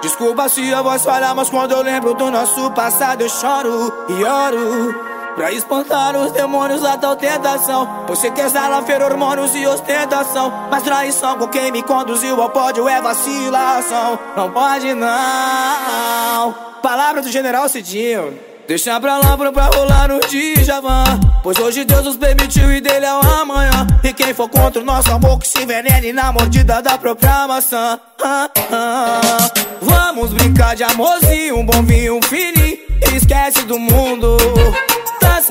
Desculpa 0.01 0.49
se 0.49 0.73
a 0.73 0.81
voz 0.81 1.03
falha, 1.03 1.35
mas 1.35 1.49
quando 1.49 1.73
eu 1.73 1.83
lembro 1.83 2.15
do 2.15 2.31
nosso 2.31 2.71
passado 2.71 3.21
eu 3.21 3.29
choro 3.29 3.93
e 4.09 4.23
oro. 4.23 5.10
Pra 5.35 5.51
espantar 5.51 6.15
os 6.15 6.31
demônios 6.31 6.81
da 6.81 6.97
tal 6.97 7.15
tentação 7.15 8.05
Você 8.07 8.29
quer 8.31 8.49
salafeiro, 8.49 9.05
hormônios 9.05 9.55
e 9.55 9.65
ostentação. 9.65 10.51
Mas 10.69 10.83
traição 10.83 11.37
com 11.37 11.47
quem 11.47 11.71
me 11.71 11.81
conduziu 11.81 12.41
ao 12.41 12.49
pódio 12.49 12.87
é 12.87 13.01
vacilação. 13.01 14.19
Não 14.35 14.51
pode 14.51 14.93
não. 14.93 16.53
Palavra 16.81 17.21
do 17.21 17.29
general 17.29 17.69
Cidinho. 17.69 18.37
Deixa 18.67 18.99
pra 18.99 19.17
lá 19.17 19.37
pra, 19.37 19.51
pra 19.51 19.65
rolar 19.65 20.07
no 20.09 20.19
Djavan. 20.19 21.03
Pois 21.43 21.57
hoje 21.59 21.83
Deus 21.83 22.05
nos 22.05 22.17
permitiu 22.17 22.71
e 22.71 22.79
dele 22.79 23.05
é 23.05 23.13
o 23.13 23.19
amanhã. 23.19 23.87
E 24.03 24.13
quem 24.13 24.33
for 24.33 24.49
contra 24.49 24.81
o 24.81 24.85
nosso 24.85 25.11
amor 25.11 25.39
que 25.39 25.47
se 25.47 25.63
envenene 25.63 26.13
na 26.13 26.31
mordida 26.31 26.81
da 26.81 26.97
própria 26.97 27.47
maçã. 27.47 27.99
Ah, 28.23 28.49
ah. 28.71 29.51
Vamos 29.81 30.33
brincar 30.33 30.75
de 30.75 30.83
amorzinho, 30.83 31.57
um 31.57 31.65
bom 31.65 31.81
vinho, 31.83 32.17
um 32.17 32.21
fininho. 32.21 32.77
Esquece 33.13 33.63
do 33.63 33.77
mundo 33.77 34.37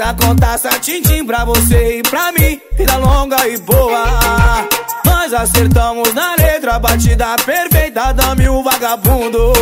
Taça 0.01 0.15
com 0.15 0.35
taça, 0.35 0.71
tintim 0.81 1.27
pra 1.27 1.45
você 1.45 1.99
e 1.99 2.03
pra 2.03 2.33
mim. 2.33 2.59
Vida 2.73 2.97
longa 2.97 3.47
e 3.47 3.59
boa. 3.59 4.67
Nós 5.05 5.35
acertamos 5.35 6.15
na 6.15 6.37
letra, 6.37 6.79
batida 6.79 7.37
perfeita 7.45 8.11
Dame 8.15 8.49
o 8.49 8.63
vagabundo. 8.63 9.53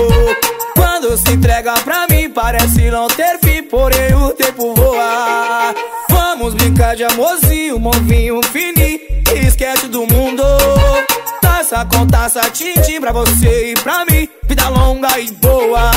Quando 0.77 1.19
se 1.19 1.33
entrega 1.33 1.75
pra 1.81 2.07
mim 2.09 2.31
Parece 2.31 2.89
não 2.89 3.09
ter 3.09 3.37
fim, 3.41 3.65
porém 3.65 4.15
o 4.15 4.31
tempo 4.31 4.77
voa. 4.77 5.75
Vamos 6.09 6.55
brincar 6.55 6.95
de 6.95 7.03
amorzinho, 7.03 7.81
bom 7.81 7.91
vinho, 7.91 8.39
um 8.39 8.43
fininho 8.45 9.01
Esquece 9.45 9.89
do 9.89 10.07
mundo 10.07 10.45
Taça 11.69 11.85
com 11.85 12.07
taça, 12.07 12.41
tintim 12.51 12.99
pra 12.99 13.13
você 13.13 13.73
e 13.73 13.75
pra 13.75 14.03
mim. 14.07 14.27
Vida 14.45 14.71
longa 14.71 15.19
e 15.21 15.31
boa. 15.33 15.91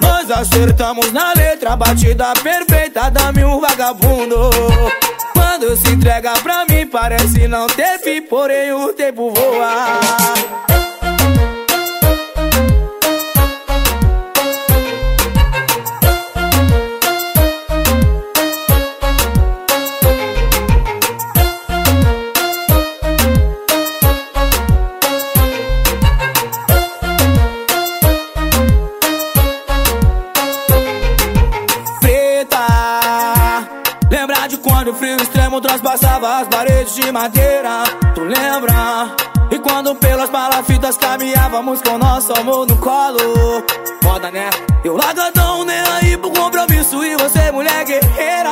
Nós 0.00 0.30
acertamos 0.30 1.10
na 1.10 1.32
letra, 1.32 1.74
batida 1.74 2.32
perfeita 2.40 3.10
Dame 3.10 3.44
um 3.44 3.60
vagabundo. 3.60 4.50
Quando 5.32 5.76
se 5.76 5.88
entrega 5.88 6.34
pra 6.42 6.64
mim 6.66 6.86
Parece 6.86 7.48
não 7.48 7.66
ter 7.66 7.98
fim, 8.04 8.22
porém 8.22 8.72
o 8.72 8.92
tempo 8.92 9.32
voa 9.32 10.73
passava 35.84 36.40
as 36.40 36.48
paredes 36.48 36.94
de 36.94 37.12
madeira, 37.12 37.84
tu 38.14 38.22
lembra? 38.22 39.14
E 39.50 39.58
quando 39.58 39.94
pelas 39.94 40.30
palafitas 40.30 40.96
caminhávamos 40.96 41.80
com 41.82 41.98
nosso 41.98 42.32
amor 42.32 42.66
no 42.66 42.76
colo 42.78 43.62
Foda 44.02 44.30
né? 44.30 44.48
Eu 44.82 44.96
largadão 44.96 45.64
nem 45.64 45.78
aí 45.78 46.16
pro 46.16 46.30
compromisso 46.30 47.04
e 47.04 47.14
você 47.16 47.52
mulher 47.52 47.84
guerreira 47.84 48.50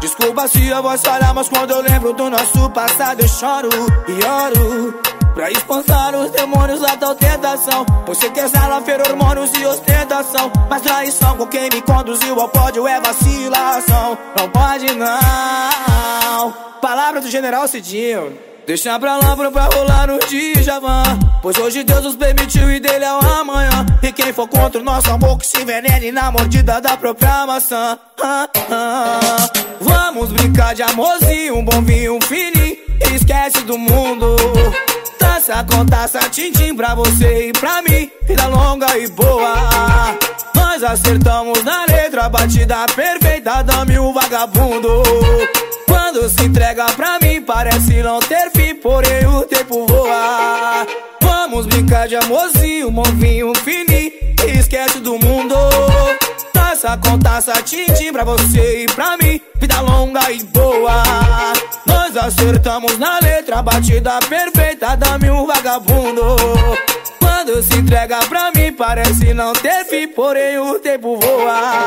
Desculpa 0.00 0.48
se 0.48 0.72
a 0.72 0.80
voz 0.80 1.00
falha, 1.00 1.32
mas 1.32 1.48
quando 1.48 1.70
eu 1.70 1.80
lembro 1.80 2.12
do 2.12 2.28
nosso 2.28 2.68
passado 2.70 3.20
eu 3.20 3.28
choro 3.28 3.68
e 4.08 4.24
oro 4.24 5.19
Pra 5.34 5.50
espantar 5.50 6.14
os 6.14 6.30
demônios 6.30 6.80
da 6.80 6.96
tal 6.96 7.14
tentação 7.14 7.86
Você 8.06 8.28
quer 8.30 8.48
sala, 8.48 8.82
hormônios 9.08 9.50
e 9.54 9.64
ostentação. 9.64 10.50
Mas 10.68 10.82
traição 10.82 11.36
com 11.36 11.46
quem 11.46 11.68
me 11.72 11.80
conduziu 11.82 12.40
ao 12.40 12.48
pódio 12.48 12.86
é 12.86 13.00
vacilação. 13.00 14.18
Não 14.36 14.48
pode 14.50 14.94
não. 14.94 16.52
Palavra 16.80 17.20
do 17.20 17.30
general 17.30 17.66
Cidinho. 17.68 18.36
Deixa 18.66 18.98
pra 18.98 19.16
lá 19.16 19.36
pra 19.36 19.64
rolar 19.66 20.06
no 20.06 20.18
Djavan. 20.18 21.18
Pois 21.42 21.56
hoje 21.58 21.82
Deus 21.82 22.04
nos 22.04 22.16
permitiu 22.16 22.70
e 22.70 22.78
dele 22.78 23.04
é 23.04 23.12
o 23.12 23.18
amanhã. 23.18 23.86
E 24.02 24.12
quem 24.12 24.32
for 24.32 24.48
contra 24.48 24.80
o 24.80 24.84
nosso 24.84 25.10
amor 25.10 25.38
que 25.38 25.46
se 25.46 25.62
envenene 25.62 26.12
na 26.12 26.30
mordida 26.30 26.80
da 26.80 26.96
própria 26.96 27.46
maçã. 27.46 27.98
Ah, 28.22 28.48
ah. 28.70 29.48
Vamos 29.80 30.32
brincar 30.32 30.74
de 30.74 30.82
amorzinho, 30.82 31.56
um 31.56 31.64
bom 31.64 31.82
vinho, 31.82 32.16
um 32.16 32.20
fininho. 32.20 32.76
Esquece 33.14 33.62
do 33.62 33.78
mundo 33.78 34.36
Taça 35.50 35.64
com 35.64 35.84
taça, 35.84 36.20
tintim 36.30 36.76
pra 36.76 36.94
você 36.94 37.48
e 37.48 37.52
pra 37.52 37.82
mim. 37.82 38.08
Vida 38.22 38.46
longa 38.46 38.96
e 38.96 39.08
boa. 39.08 40.16
Nós 40.54 40.80
acertamos 40.84 41.64
na 41.64 41.86
letra, 41.86 42.28
batida 42.28 42.86
perfeita 42.94 43.60
Dame 43.64 43.98
o 43.98 44.12
vagabundo. 44.12 45.02
Quando 45.88 46.28
se 46.28 46.44
entrega 46.44 46.86
pra 46.92 47.18
mim 47.18 47.42
Parece 47.42 48.00
não 48.00 48.20
ter 48.20 48.48
fim, 48.52 48.76
porém 48.76 49.26
o 49.26 49.42
tempo 49.42 49.88
voa. 49.88 50.86
Vamos 51.20 51.66
brincar 51.66 52.06
de 52.06 52.14
amorzinho, 52.14 52.88
um 52.88 53.02
vinho 53.02 53.52
fininho 53.56 54.12
Esquece 54.56 55.00
do 55.00 55.18
mundo 55.18 55.56
Taça 56.80 56.96
com 56.96 57.18
taça, 57.18 57.62
tintim 57.62 58.10
pra 58.10 58.24
você 58.24 58.84
e 58.84 58.86
pra 58.86 59.14
mim. 59.18 59.38
Vida 59.56 59.82
longa 59.82 60.32
e 60.32 60.42
boa. 60.44 61.02
Nós 61.84 62.16
acertamos 62.16 62.96
na 62.96 63.18
letra, 63.18 63.60
batida 63.60 64.18
perfeita 64.20 64.96
Dame 64.96 65.28
um 65.28 65.46
vagabundo. 65.46 66.36
Quando 67.18 67.62
se 67.62 67.76
entrega 67.76 68.20
pra 68.26 68.50
mim 68.52 68.72
Parece 68.72 69.34
não 69.34 69.52
ter 69.52 69.84
fim, 69.84 70.08
porém 70.08 70.58
o 70.58 70.78
tempo 70.78 71.18
voa 71.18 71.84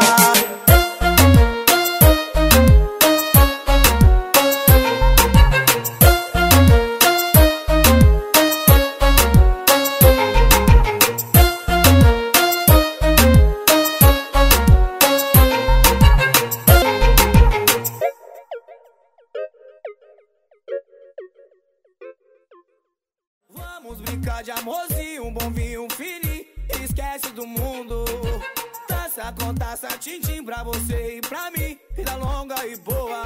e 32.73 32.77
boa 32.77 33.23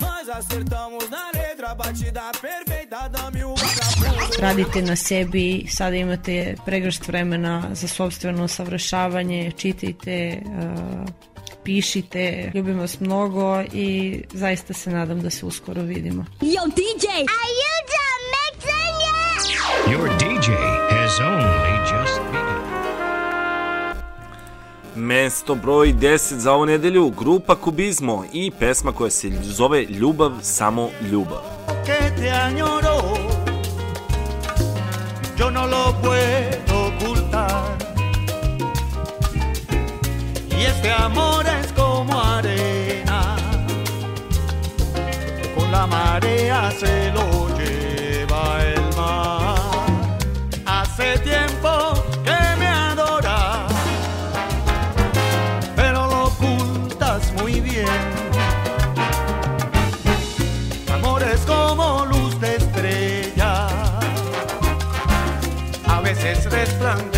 Nós 0.00 0.28
acertamos 0.28 1.08
na 1.08 1.30
letra, 1.30 1.74
batida 1.74 2.32
perfeita 2.40 3.08
Dame 3.08 3.44
o 3.44 3.54
vagabundo 3.54 4.20
radite 4.40 4.82
na 4.82 4.96
sebi, 4.96 5.66
sada 5.68 5.96
imate 5.96 6.56
pregršt 6.64 7.06
vremena 7.08 7.70
za 7.72 7.88
sobstveno 7.88 8.44
usavršavanje, 8.44 9.52
čitajte, 9.56 10.42
uh, 10.44 11.08
pišite, 11.64 12.50
ljubim 12.54 12.78
vas 12.78 13.00
mnogo 13.00 13.62
i 13.72 14.22
zaista 14.32 14.74
se 14.74 14.90
nadam 14.90 15.20
da 15.20 15.30
se 15.30 15.46
uskoro 15.46 15.82
vidimo. 15.82 16.24
Yo, 16.40 16.62
DJ! 16.76 17.06
Are 17.36 17.52
you 17.60 17.74
done 17.92 18.24
mixing 18.36 18.96
yet? 19.04 19.40
Your 19.92 20.08
DJ 20.18 20.29
Mesto 24.96 25.54
broj 25.54 25.92
10 25.92 26.34
za 26.38 26.52
ovu 26.52 26.66
nedelju, 26.66 27.10
grupa 27.10 27.54
Kubizmo 27.54 28.24
i 28.32 28.50
pesma 28.58 28.92
koja 28.92 29.10
se 29.10 29.30
zove 29.42 29.82
Ljubav, 29.84 30.32
samo 30.42 30.88
ljubav. 31.10 31.40
que 31.86 32.10
te 32.20 32.30
añoro, 32.30 32.96
yo 35.38 35.50
no 35.50 35.66
lo 35.66 35.94
puedo 36.02 36.86
ocultar. 36.86 37.76
Y 40.60 40.64
este 40.64 40.90
amor 40.92 41.44
es 41.60 41.72
como 41.72 42.20
arena, 42.20 43.36
con 45.56 45.72
la 45.72 45.86
marea 45.86 46.70
se 46.70 47.12
lo 47.12 47.48
lleva 47.58 48.58
el 48.74 48.96
mar. 48.96 49.58
Hace 50.66 51.18
tiempo 51.18 51.89
red 66.60 66.68
flag. 66.78 67.09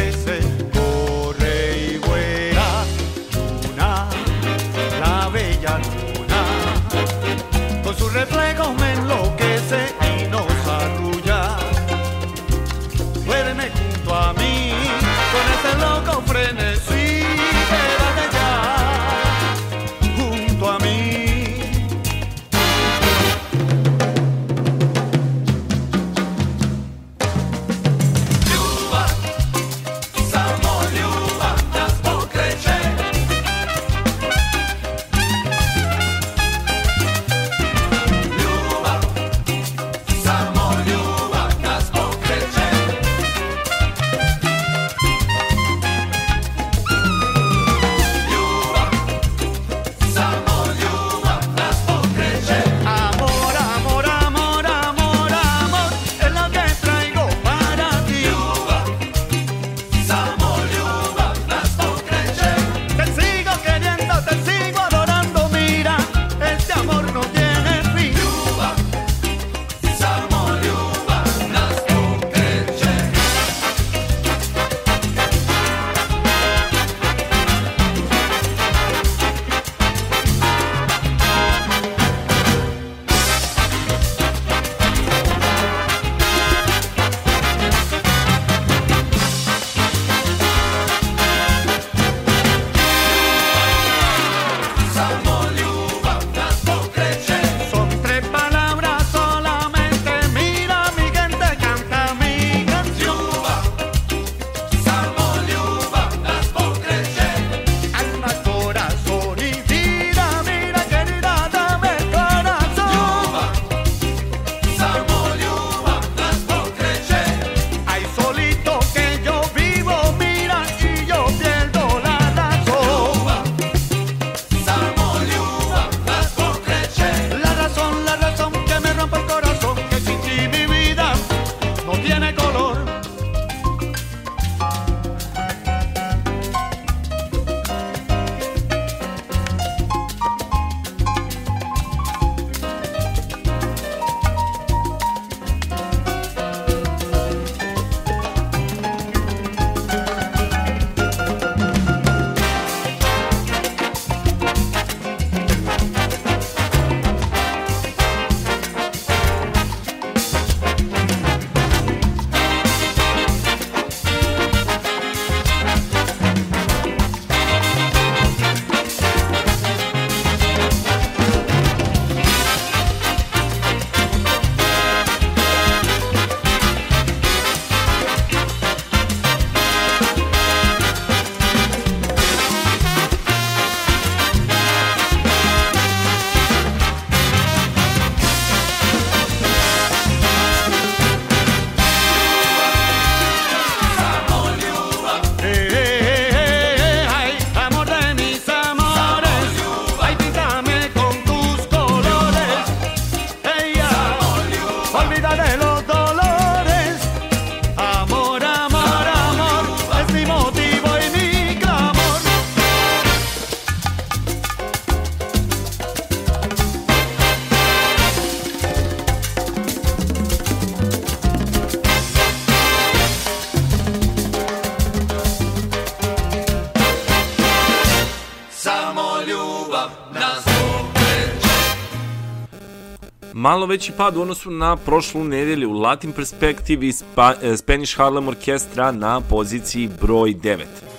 Malo 233.43 233.67
veći 233.67 233.93
pad 233.97 234.17
u 234.17 234.23
odnosu 234.23 234.51
na 234.51 234.77
prošlu 234.77 235.25
nedelju. 235.25 235.73
Latin 235.73 236.13
Perspective 236.13 236.87
i 236.87 236.93
Spa, 236.93 237.35
Spanish 237.57 237.97
Harlem 237.97 238.29
Orkestra 238.29 238.93
na 238.93 239.21
poziciji 239.21 239.89
broj 240.01 240.35
9. 240.35 240.92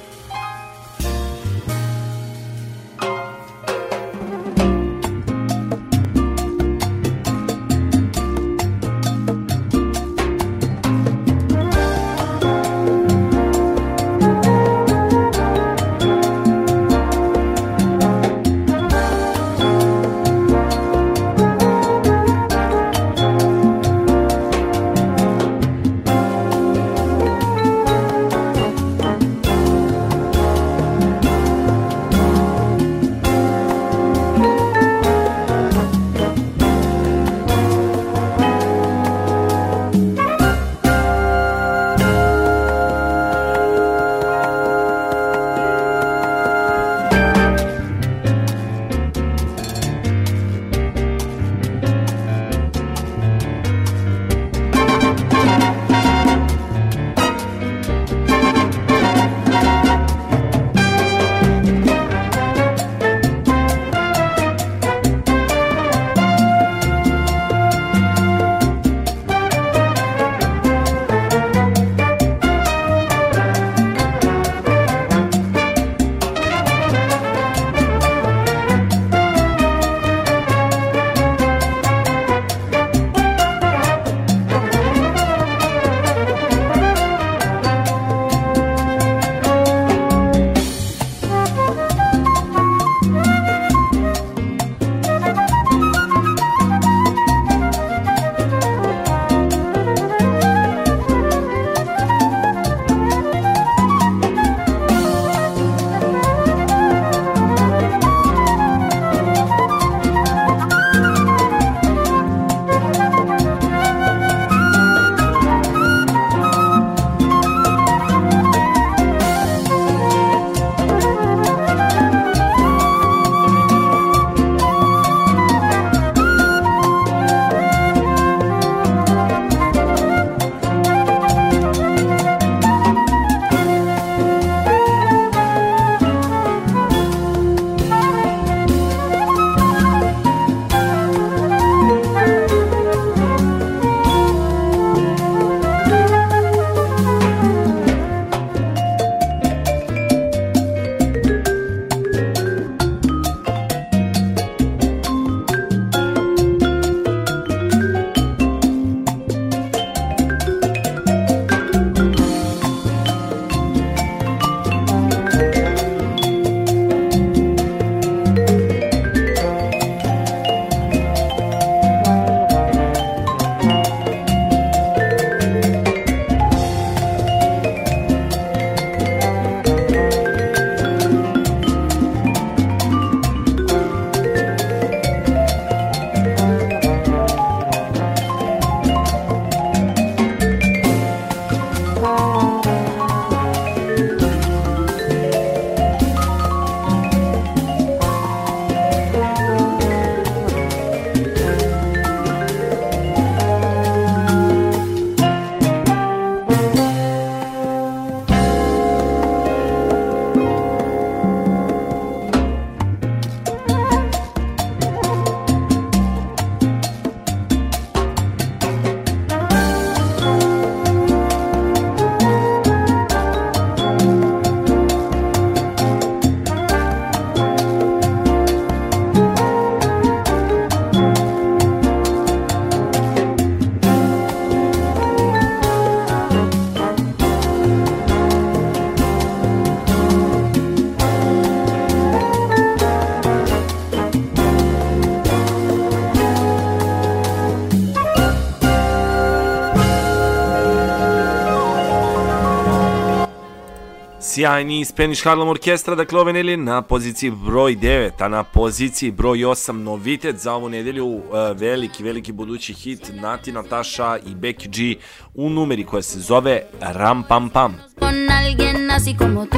sjajni 254.43 254.85
Spanish 254.85 255.23
Harlem 255.23 255.47
Orkestra, 255.47 255.95
dakle 255.95 256.19
ove 256.19 256.33
nedelje 256.33 256.57
na 256.57 256.81
poziciji 256.81 257.31
broj 257.31 257.75
9, 257.75 258.11
a 258.19 258.27
na 258.27 258.43
poziciji 258.43 259.11
broj 259.11 259.37
8 259.37 259.71
novitet 259.71 260.37
za 260.37 260.53
ovu 260.53 260.69
nedelju, 260.69 261.05
uh, 261.05 261.23
veliki, 261.55 262.03
veliki 262.03 262.31
budući 262.31 262.73
hit 262.73 263.11
Nati 263.13 263.51
Natasha 263.51 264.17
i 264.17 264.35
Becky 264.35 264.67
G 264.67 264.99
u 265.33 265.49
numeri 265.49 265.85
koja 265.85 266.01
se 266.01 266.19
zove 266.19 266.61
Ram 266.81 267.23
Pam 267.23 267.49
Pam. 267.49 267.75
con 267.99 268.29
alguien 268.31 268.91
así 268.91 269.17
como 269.17 269.45
tú 269.45 269.57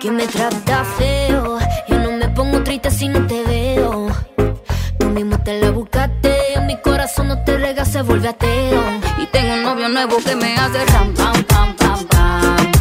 que 0.00 0.10
me 0.10 0.26
trata 0.26 0.84
feo. 0.98 1.58
Yo 1.88 1.98
no 1.98 2.10
me 2.18 2.28
pongo 2.36 2.62
triste 2.62 2.90
si 2.90 3.08
no 3.08 3.26
te 3.26 3.42
veo. 3.44 4.08
Tú 4.98 5.06
mismo 5.08 5.36
te 5.44 5.60
la 5.60 5.70
buscaste, 5.70 6.34
mi 6.66 6.76
corazón 6.76 7.28
no 7.28 7.44
te 7.44 7.56
rega, 7.58 7.84
se 7.84 8.02
vuelve 8.02 8.28
ateo. 8.28 8.82
Y 9.22 9.26
tengo 9.26 9.54
un 9.54 9.62
novio 9.62 9.88
nuevo 9.88 10.16
que 10.26 10.36
me 10.36 10.54
hace 10.56 10.84
ram 10.92 11.14
pam 11.14 11.44
pam 11.44 11.76
pam 11.76 12.06
pam. 12.06 12.71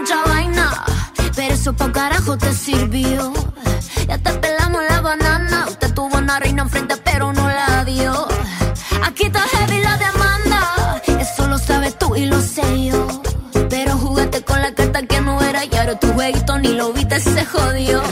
mucha 0.00 0.22
vaina, 0.24 0.84
pero 1.36 1.54
eso 1.54 1.72
pa' 1.74 1.92
carajo 1.92 2.38
te 2.38 2.52
sirvió. 2.54 3.32
Ya 4.08 4.16
te 4.16 4.32
pelamos 4.32 4.82
la 4.88 5.00
banana, 5.02 5.66
usted 5.68 5.92
tuvo 5.92 6.16
una 6.16 6.38
reina 6.40 6.62
enfrente 6.62 6.96
pero 7.04 7.32
no 7.32 7.46
la 7.46 7.84
dio. 7.84 8.26
Aquí 9.02 9.24
está 9.26 9.40
heavy 9.40 9.80
la 9.82 9.96
demanda, 9.98 11.02
eso 11.18 11.46
lo 11.48 11.58
sabes 11.58 11.98
tú 11.98 12.16
y 12.16 12.24
lo 12.26 12.40
sé 12.40 12.62
yo. 12.86 13.06
Pero 13.68 13.98
jugaste 13.98 14.42
con 14.42 14.62
la 14.62 14.74
carta 14.74 15.02
que 15.02 15.20
no 15.20 15.40
era 15.42 15.64
y 15.66 15.76
ahora 15.76 15.98
tu 15.98 16.12
jueguito 16.14 16.58
ni 16.58 16.68
lo 16.68 16.92
viste, 16.94 17.20
se 17.20 17.44
jodió. 17.44 18.02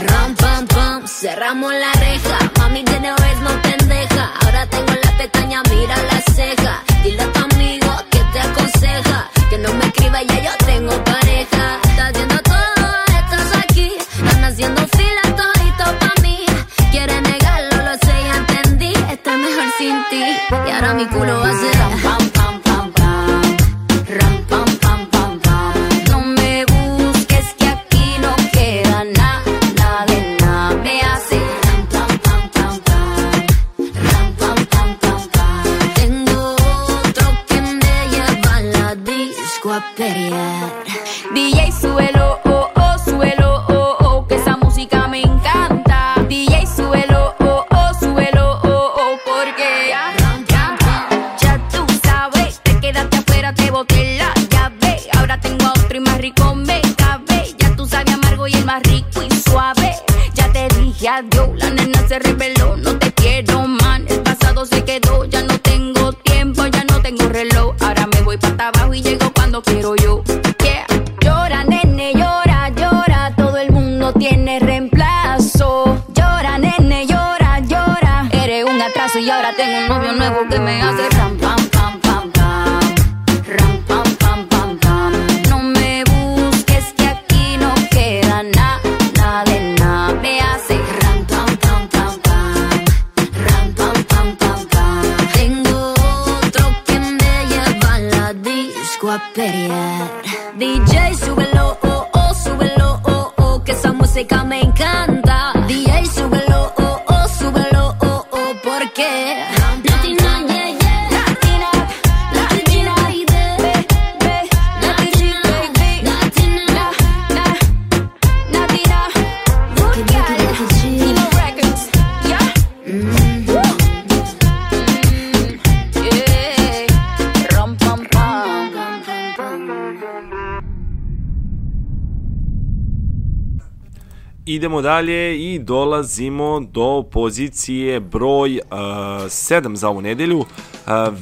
idemo 134.59 134.81
dalje 134.81 135.53
i 135.53 135.59
dolazimo 135.59 136.59
do 136.59 137.03
pozicije 137.11 137.99
broj 137.99 138.59
uh, 138.71 138.77
7 138.77 139.75
za 139.75 139.89
ovu 139.89 140.01
nedelju. 140.01 140.39
Uh, 140.39 140.45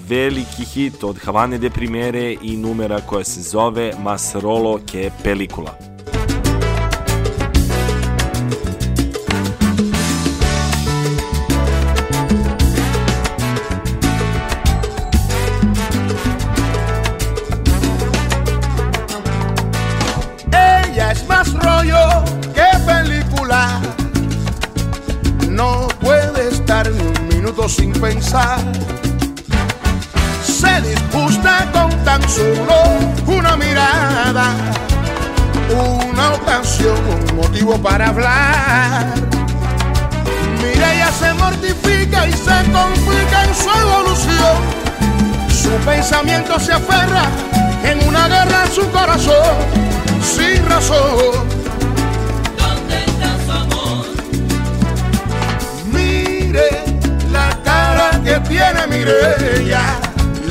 veliki 0.08 0.66
hit 0.66 1.04
od 1.04 1.20
Havane 1.26 1.58
de 1.58 1.70
Primere 1.70 2.36
i 2.42 2.58
numera 2.58 3.02
koja 3.02 3.24
se 3.24 3.42
zove 3.42 3.94
Masarolo 4.04 4.80
che 4.92 5.10
Pelicula. 5.24 5.87
pensamiento 45.88 46.60
se 46.60 46.74
aferra 46.74 47.24
en 47.82 48.06
una 48.06 48.28
guerra 48.28 48.66
en 48.66 48.72
su 48.72 48.92
corazón, 48.92 49.56
sin 50.22 50.64
razón. 50.68 51.48
¿Dónde 52.58 53.06
está 53.06 53.30
su 53.46 53.52
amor? 53.54 54.06
Mire 55.86 56.84
la 57.32 57.58
cara 57.64 58.12
que 58.22 58.38
tiene 58.50 58.86
Mireya, 58.88 59.82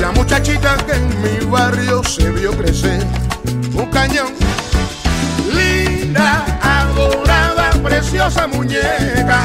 la 0.00 0.10
muchachita 0.12 0.78
que 0.86 0.92
en 0.92 1.06
mi 1.22 1.44
barrio 1.44 2.02
se 2.02 2.30
vio 2.30 2.52
crecer, 2.52 3.06
un 3.74 3.90
cañón. 3.90 4.32
Linda, 5.52 6.46
adorada, 6.62 7.72
preciosa 7.82 8.46
muñeca, 8.46 9.42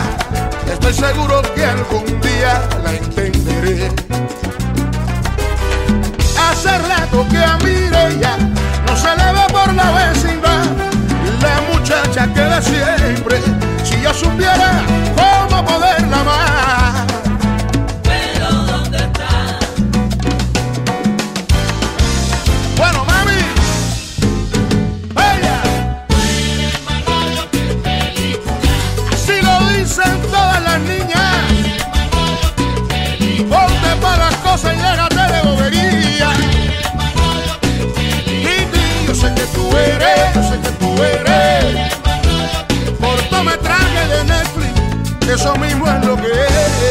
estoy 0.72 0.94
seguro 0.94 1.42
que 1.54 1.66
algún 1.66 2.06
día 2.22 2.62
la 2.82 2.94
entenderé 2.94 3.92
hace 6.62 6.78
rato 6.78 7.26
que 7.30 7.38
a 7.38 7.57
Mireya 7.57 8.38
no 8.86 8.95
se 8.95 9.09
le 9.16 9.34
ve 9.34 9.47
por 9.51 9.74
la 9.74 9.91
vecindad. 9.91 10.66
La 11.41 11.74
muchacha 11.74 12.32
que 12.32 12.41
de 12.41 12.62
siempre, 12.62 13.41
si 13.84 13.99
yo 14.01 14.14
supiera 14.14 14.84
cómo 15.16 15.66
poderla 15.66 16.20
amar. 16.20 16.81
eso 45.42 45.56
mismo 45.56 45.88
es 45.88 46.06
lo 46.06 46.16
que 46.18 46.28
es. 46.28 46.91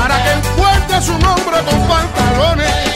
para 0.00 0.16
que 0.24 0.32
encuentre 0.32 1.02
su 1.02 1.12
nombre 1.18 1.58
con 1.68 1.78
pantalones. 1.86 2.89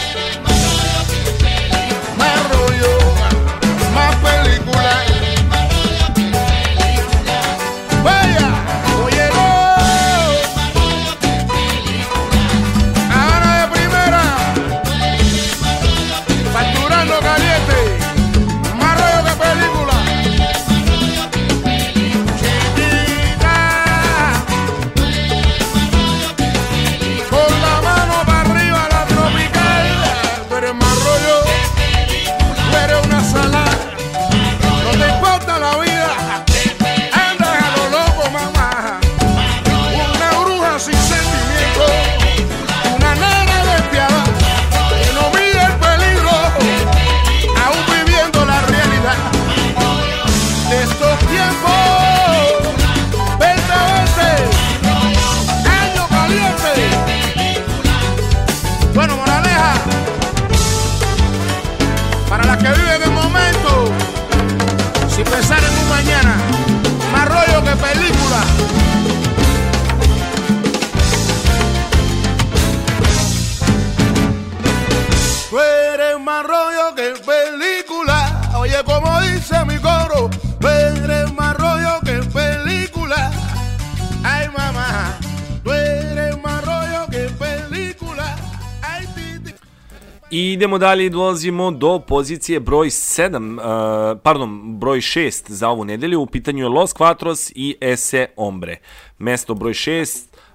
Idemo 90.74 90.78
dalje 90.78 91.06
i 91.06 91.10
dolazimo 91.10 91.70
do 91.70 91.98
pozicije 91.98 92.60
broj 92.60 92.88
7, 92.88 93.58
uh, 93.58 94.20
pardon, 94.22 94.78
broj 94.78 95.00
6 95.00 95.50
za 95.50 95.68
ovu 95.68 95.84
nedelju. 95.84 96.20
U 96.20 96.26
pitanju 96.26 96.64
je 96.64 96.68
Los 96.68 96.94
Quatros 96.94 97.52
i 97.54 97.76
Ese 97.80 98.26
Ombre. 98.36 98.76
Mesto 99.18 99.54
broj 99.54 99.72
6 99.72 100.33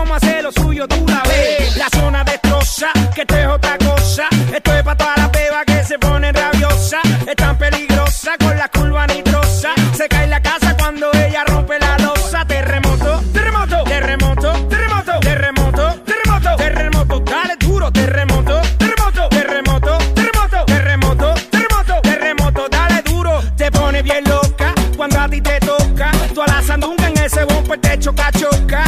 Cómo 0.00 0.14
hace 0.14 0.40
lo 0.40 0.50
suyo, 0.50 0.88
tú 0.88 1.04
la 1.06 1.22
ves. 1.28 1.76
La 1.76 1.86
zona 1.90 2.24
destroza, 2.24 2.90
que 3.14 3.20
esto 3.20 3.36
es 3.36 3.46
otra 3.46 3.76
cosa. 3.76 4.28
Esto 4.50 4.72
es 4.72 4.82
para 4.82 4.96
todas 4.96 5.18
las 5.18 5.30
bebas 5.30 5.64
que 5.66 5.84
se 5.84 5.98
ponen 5.98 6.34
rabiosas. 6.34 7.02
Es 7.28 7.36
tan 7.36 7.58
peligrosa 7.58 8.32
con 8.38 8.56
la 8.56 8.66
curva 8.70 9.06
nitrosa. 9.06 9.74
Se 9.94 10.08
cae 10.08 10.26
la 10.26 10.40
casa 10.40 10.74
cuando 10.78 11.12
ella 11.12 11.44
rompe 11.44 11.78
la 11.78 11.98
losa. 11.98 12.46
Terremoto, 12.46 13.22
terremoto, 13.34 13.84
terremoto, 13.84 14.66
terremoto, 14.70 15.20
terremoto, 15.20 15.92
terremoto, 16.00 16.56
terremoto. 16.56 17.20
Dale 17.20 17.56
duro, 17.58 17.92
terremoto, 17.92 18.60
terremoto, 18.78 19.28
terremoto, 19.28 19.98
terremoto, 20.08 20.54
terremoto, 20.70 21.34
terremoto, 21.50 22.00
terremoto. 22.00 22.68
Dale 22.70 23.02
duro, 23.02 23.42
te 23.54 23.70
pone 23.70 24.00
bien 24.00 24.24
loca 24.24 24.72
cuando 24.96 25.20
a 25.20 25.28
ti 25.28 25.42
te 25.42 25.60
toca. 25.60 26.10
Tú 26.34 26.40
a 26.40 26.46
la 26.46 26.62
sandunga 26.62 27.06
en 27.06 27.18
ese 27.18 27.44
bumper 27.44 27.78
te 27.82 27.98
choca, 27.98 28.32
choca. 28.32 28.84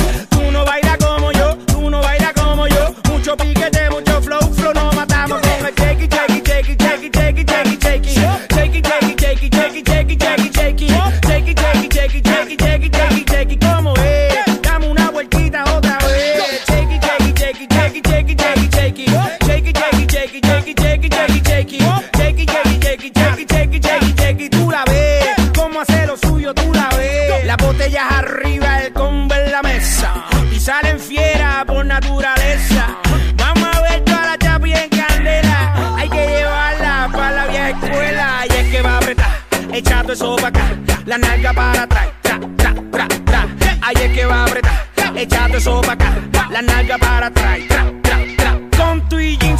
It, 18.02 18.08
shake 18.08 18.30
it, 18.30 18.40
shake 18.74 18.98
it, 18.98 19.08
shake 19.44 19.68
it, 19.68 19.76
shake 19.76 22.38
it, 22.38 22.50
shake 22.80 23.04
it, 23.04 23.16
shake 23.16 23.74
it, 23.74 23.82
shake 23.82 24.02
it, 24.02 24.18
shake 24.18 24.40
it, 24.40 24.50
tú 24.50 24.70
la 24.70 24.84
ves. 24.84 25.26
Cómo 25.54 25.80
hace 25.80 26.06
lo 26.06 26.16
suyo, 26.16 26.54
tú 26.54 26.72
la 26.72 26.88
ves. 26.96 27.44
Las 27.46 27.56
botellas 27.56 28.04
arriba, 28.10 28.80
el 28.82 28.92
combo 28.92 29.34
en 29.34 29.52
la 29.52 29.62
mesa. 29.62 30.14
Y 30.52 30.60
salen 30.60 30.98
fiera 30.98 31.64
por 31.66 31.84
naturaleza. 31.84 32.96
Vamos 33.36 33.68
a 33.76 33.80
ver 33.80 34.04
toda 34.04 34.26
la 34.26 34.38
chapi 34.38 34.72
en 34.72 34.88
candela. 34.88 35.94
Hay 35.96 36.08
que 36.08 36.26
llevarla 36.26 37.08
para 37.12 37.30
la 37.32 37.46
vieja 37.46 37.70
escuela. 37.70 38.44
Y 38.48 38.52
es 38.52 38.68
que 38.70 38.82
va 38.82 38.94
a 38.94 38.98
apretar, 38.98 39.30
echando 39.72 40.12
eso 40.12 40.36
para 40.36 40.48
acá. 40.48 40.76
La 41.06 41.18
nalga 41.18 41.52
para 41.52 41.82
atrás. 41.82 42.08
Tra, 42.22 42.38
tra, 42.56 42.74
tra, 42.90 43.08
tra. 43.24 43.48
Ahí 43.82 43.96
es 43.96 44.12
que 44.12 44.24
va 44.24 44.36
a 44.36 44.44
apretar, 44.44 44.86
echando 45.16 45.58
eso 45.58 45.80
para 45.80 45.92
acá. 45.92 46.12
La 46.50 46.62
nalga 46.62 46.98
para 46.98 47.26
atrás. 47.26 47.41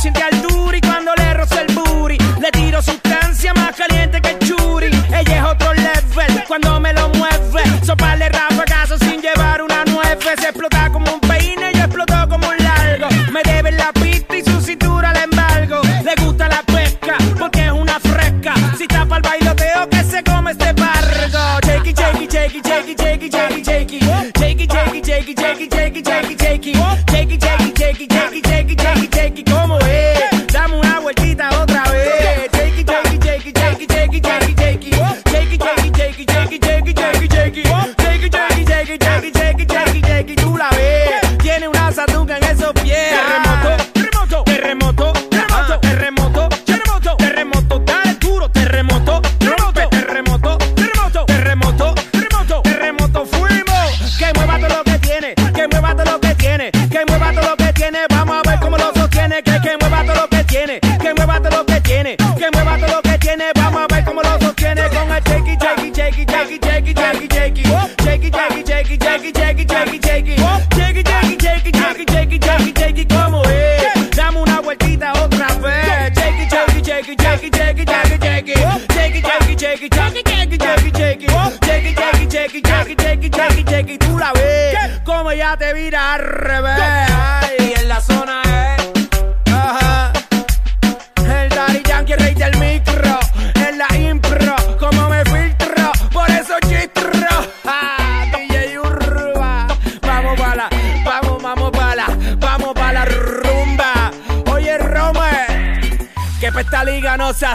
Siente 0.02 0.20
altura 0.20 0.76
y 0.76 0.80
cuando 0.80 1.14
le 1.14 1.32
roza 1.32 1.60
el 1.60 1.72
booty, 1.76 2.18
le 2.40 2.50
tiro 2.50 2.82
sustancia 2.82 3.54
más 3.54 3.70
caliente 3.76 4.20
que 4.20 4.30
el 4.30 4.38
churi. 4.40 4.90
Ella 5.16 5.36
es 5.38 5.44
otro 5.44 5.72
level 5.74 6.44
cuando 6.48 6.80
me 6.80 6.92
lo 6.92 7.08
mueve. 7.10 7.62
Soparle 7.86 8.28
rafagazo 8.28 8.98
sin 8.98 9.22
llevar 9.22 9.62
una 9.62 9.84
nueve. 9.86 10.18
Se 10.40 10.48
explota 10.48 10.90
como 10.90 11.14
un 11.14 11.20
peine, 11.20 11.72
yo 11.74 11.84
exploto 11.84 12.14
como 12.28 12.48
un 12.48 12.56
largo. 12.58 13.06
Me 13.30 13.42
debe 13.44 13.70
la 13.70 13.92
pista 13.92 14.36
y 14.36 14.42
su 14.42 14.60
cintura 14.60 15.12
la 15.12 15.22
embargo. 15.22 15.80
Le 16.02 16.24
gusta 16.24 16.48
la 16.48 16.62
pesca 16.64 17.16
porque 17.38 17.66
es 17.66 17.72
una 17.72 18.00
fresca. 18.00 18.54
Si 18.76 18.88
tapa 18.88 19.18
el 19.18 19.22
bailoteo 19.22 19.88
que 19.88 20.02
se 20.02 20.24
come 20.24 20.50
este 20.50 20.74
pargo. 20.74 21.60
Shake 21.64 21.90
it, 21.90 21.96
shake 21.96 22.22
it, 22.22 22.32
shake 22.32 22.56
it, 22.56 22.66
shake 22.66 22.88
it, 22.88 22.98
shake 22.98 23.22
it, 23.22 23.32
shake 23.32 23.52
it, 23.52 23.64
shake 23.64 23.92
it. 23.92 24.02
Shake 24.36 24.60
it, 24.60 24.72
shake 24.72 25.28
it, 27.68 28.46
shake 28.46 28.70
it, 28.70 28.81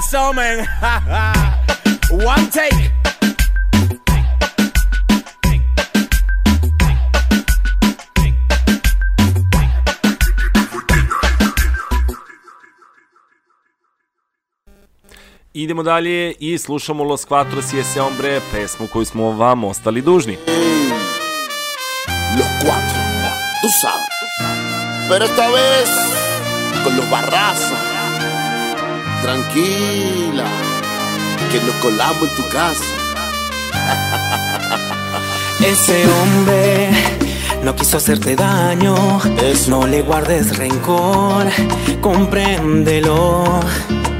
se 0.09 0.17
asomen. 0.17 0.59
One 2.11 2.49
take. 2.51 2.91
Idemo 15.53 15.83
dalje 15.83 16.33
i 16.39 16.57
slušamo 16.57 17.03
Los 17.03 17.25
Quatros 17.25 17.73
y 17.73 17.79
ese 17.79 18.01
hombre, 18.01 18.41
pesmu 18.51 18.87
koju 18.87 19.05
smo 19.05 19.31
vam 19.31 19.63
ostali 19.63 20.01
dužni. 20.01 20.37
Los 22.37 22.47
cuatro, 22.61 23.01
tú 23.61 23.69
sabes. 23.81 24.07
Pero 25.09 25.25
esta 25.25 25.47
vez 25.47 25.89
con 26.83 26.97
los 26.97 27.09
barrazos. 27.09 27.96
Tranquila, 29.21 30.45
que 31.51 31.59
nos 31.61 31.75
colamos 31.75 32.29
en 32.29 32.35
tu 32.35 32.49
casa. 32.49 32.83
Ese 35.59 36.05
hombre 36.07 36.89
no 37.63 37.75
quiso 37.75 37.97
hacerte 37.97 38.35
daño. 38.35 38.95
No 39.67 39.85
le 39.85 40.01
guardes 40.01 40.57
rencor, 40.57 41.47
compréndelo. 42.01 43.43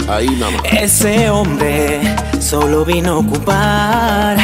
Ahí 0.07 0.27
nada 0.39 0.51
más. 0.51 0.61
Ese 0.71 1.29
hombre 1.29 1.99
solo 2.39 2.85
vino 2.85 3.13
a 3.13 3.17
ocupar 3.17 4.37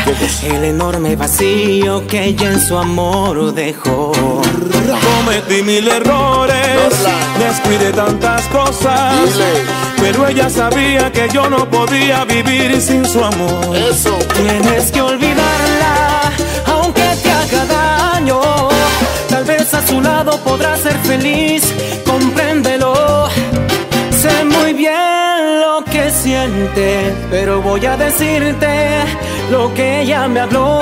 el 0.44 0.64
enorme 0.66 1.16
vacío 1.16 2.06
que 2.06 2.26
ella 2.26 2.52
en 2.52 2.60
su 2.60 2.78
amor 2.78 3.54
dejó. 3.54 4.12
Cometí 4.12 5.64
mil 5.64 5.88
errores, 5.88 6.58
descuidé 7.40 7.92
tantas 7.94 8.42
cosas, 8.48 9.16
pero 10.02 10.28
ella 10.28 10.50
sabía 10.50 11.12
que 11.12 11.30
yo 11.34 11.50
no 11.50 11.70
podía 11.70 12.26
vivir 12.26 12.82
sin 12.82 13.06
su 13.06 13.24
amor. 13.24 13.76
Eso. 13.76 14.18
Tienes 14.36 14.92
que 14.92 15.02
olvidarla, 15.02 16.32
aunque 16.66 17.04
te 17.24 17.32
haga 17.32 17.66
daño. 17.66 18.42
Tal 19.30 19.46
vez 19.46 19.74
a 19.74 19.88
su 19.88 20.02
lado 20.02 20.38
podrás 20.44 20.82
ser 20.82 20.98
feliz, 21.00 21.64
compréndelo. 22.06 23.13
Siente, 26.14 27.14
pero 27.30 27.62
voy 27.62 27.86
a 27.86 27.98
decirte 27.98 29.04
lo 29.52 29.74
que 29.74 30.02
ella 30.02 30.28
me 30.28 30.42
habló. 30.42 30.80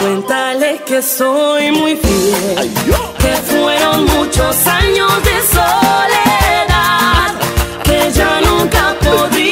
Cuéntale 0.00 0.80
que 0.86 1.02
soy 1.02 1.70
muy 1.72 1.96
fiel, 1.96 2.70
que 3.18 3.32
fueron 3.52 4.04
muchos 4.16 4.66
años 4.66 5.12
de 5.24 5.36
soledad, 5.56 7.30
que 7.84 8.12
ya 8.12 8.40
nunca 8.40 8.94
podría 9.00 9.47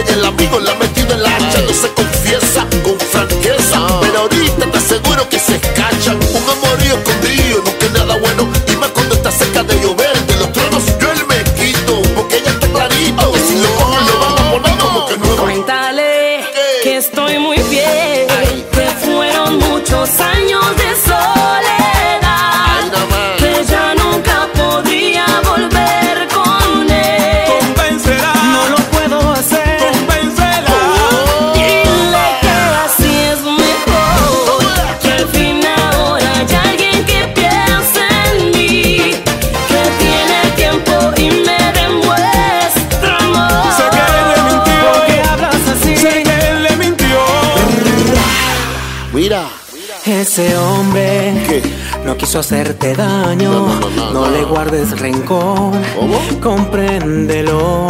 y 0.00 0.12
el 0.12 0.24
amigo 0.24 0.60
la 0.60 0.74
no 52.12 52.18
quiso 52.18 52.40
hacerte 52.40 52.94
daño, 52.94 53.50
No, 53.50 53.80
no, 53.80 53.90
no, 53.90 54.12
no, 54.12 54.30
le 54.30 54.42
no. 54.42 54.48
guardes 54.48 55.00
rencor, 55.00 55.72
compréndelo. 56.42 57.86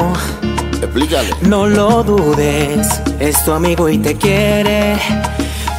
Explícale. 0.81 1.35
No 1.41 1.67
lo 1.67 2.05
dudes, 2.05 2.87
es 3.19 3.45
tu 3.45 3.51
amigo 3.51 3.89
y 3.89 3.99
te 3.99 4.17
quiere, 4.17 4.97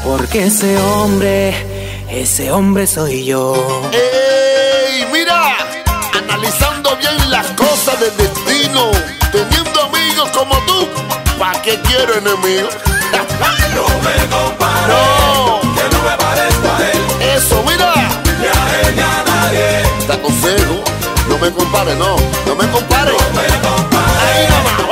porque 0.03 0.47
ese 0.47 0.77
hombre, 0.77 1.55
ese 2.09 2.51
hombre 2.51 2.85
soy 2.85 3.23
yo. 3.23 3.53
¡Ey! 3.93 5.05
Mira, 5.13 5.55
analizando 6.13 6.97
bien 6.97 7.31
las 7.31 7.47
cosas 7.51 7.97
del 8.01 8.17
destino, 8.17 8.91
teniendo 9.31 9.83
amigos 9.83 10.29
como 10.31 10.55
tú, 10.65 10.85
¿pa' 11.39 11.61
qué 11.61 11.79
quiero 11.87 12.15
enemigos? 12.15 12.75
no 13.73 13.87
me 14.03 14.27
no 14.27 15.62
Te 20.05 20.11
aconsejo, 20.11 20.83
no 21.29 21.37
me 21.37 21.49
compare, 21.51 21.95
no, 21.95 22.17
no 22.45 22.55
me 22.55 22.69
compare. 22.71 23.13
No 23.13 23.41
me 23.41 23.47
compare. 23.61 24.19
Ahí 24.19 24.47
nada 24.49 24.82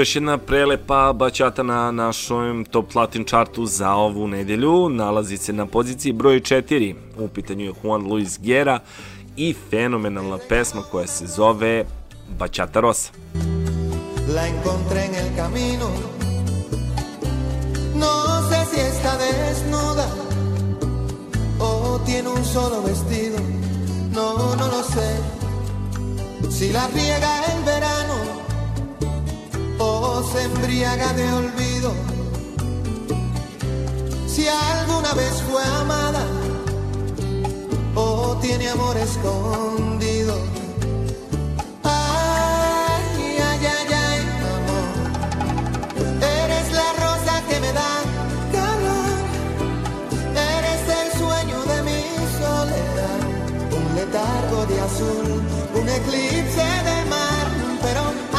Još 0.00 0.16
jedna 0.16 0.38
prelepa 0.38 1.12
bačata 1.12 1.62
na 1.62 1.90
našem 1.90 2.64
top 2.64 2.94
latin 2.94 3.24
chartu 3.24 3.66
za 3.66 3.90
ovu 3.90 4.28
nedelju 4.28 4.88
nalazi 4.88 5.36
se 5.36 5.52
na 5.52 5.66
poziciji 5.66 6.12
broj 6.12 6.40
4. 6.40 6.94
U 7.18 7.28
pitanju 7.28 7.64
je 7.64 7.72
Juan 7.82 8.06
Luis 8.06 8.38
Guerra 8.38 8.78
i 9.36 9.54
fenomenalna 9.70 10.38
pesma 10.48 10.82
koja 10.82 11.06
se 11.06 11.26
zove 11.26 11.84
Bachata 12.38 12.80
Rosa. 12.80 13.10
La 14.34 14.46
encontré 14.48 15.04
en 15.04 15.14
el 15.14 15.36
camino. 15.36 15.86
No 17.94 18.14
sé 18.48 18.58
si 18.70 18.80
está 18.80 19.18
desnuda 19.18 20.06
o 21.60 22.00
tiene 22.06 22.28
un 22.28 22.44
solo 22.44 22.82
vestido. 22.82 23.38
No, 24.14 24.56
no 24.60 24.66
lo 24.66 24.82
sé. 24.82 25.10
Si 26.50 26.72
la 26.72 26.86
riega 26.94 27.32
el 27.52 27.64
verano 27.64 28.49
o 29.80 30.22
se 30.22 30.42
embriaga 30.42 31.12
de 31.14 31.32
olvido. 31.32 31.92
Si 34.26 34.46
alguna 34.46 35.12
vez 35.14 35.42
fue 35.48 35.64
amada 35.80 36.24
o 37.94 38.36
tiene 38.40 38.68
amor 38.68 38.96
escondido. 38.96 40.34
Ay, 41.82 43.38
ay, 43.50 43.66
ay, 43.74 43.92
ay, 44.06 44.20
amor. 44.56 44.88
Eres 46.42 46.72
la 46.72 46.88
rosa 47.04 47.42
que 47.48 47.60
me 47.60 47.72
da 47.72 47.92
calor. 48.52 49.18
Eres 50.56 50.82
el 51.00 51.08
sueño 51.18 51.58
de 51.72 51.82
mi 51.88 52.02
soledad. 52.38 53.20
Un 53.78 53.94
letargo 53.96 54.66
de 54.66 54.80
azul, 54.80 55.42
un 55.74 55.88
eclipse 55.88 56.66
de 56.88 56.98
mar. 57.14 57.46
Pero 57.82 58.29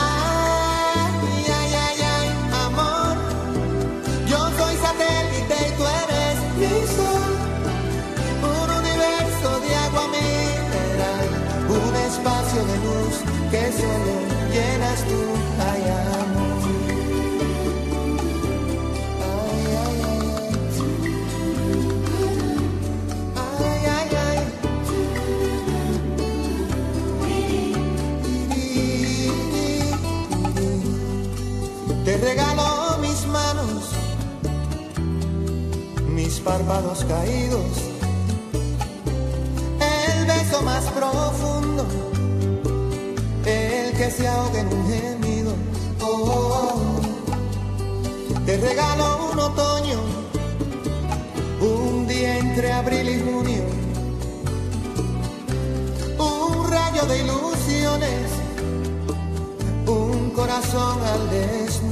párpados 36.52 37.06
caídos, 37.06 37.72
el 39.80 40.26
beso 40.26 40.62
más 40.64 40.84
profundo, 40.92 41.86
el 43.46 43.94
que 43.96 44.12
se 44.12 44.28
ahoga 44.28 44.60
en 44.60 44.68
un 44.68 44.84
gemido. 44.92 45.54
Oh. 46.02 47.00
Te 48.46 48.58
regalo 48.58 49.32
un 49.32 49.40
otoño, 49.40 50.00
un 51.62 52.06
día 52.08 52.38
entre 52.40 52.74
abril 52.74 53.08
y 53.16 53.20
junio, 53.22 53.64
un 56.20 56.70
rayo 56.70 57.04
de 57.06 57.18
ilusiones 57.24 58.28
un 59.88 60.32
corazón 60.32 60.98
al 61.14 61.30
desnudo. 61.30 61.91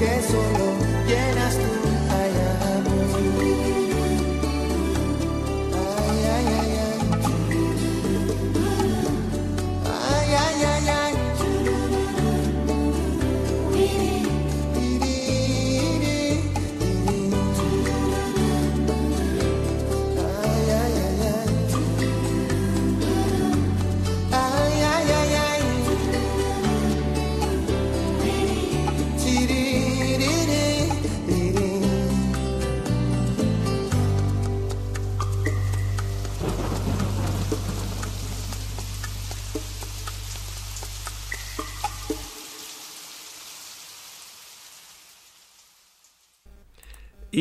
Que 0.00 0.22
solo 0.22 0.79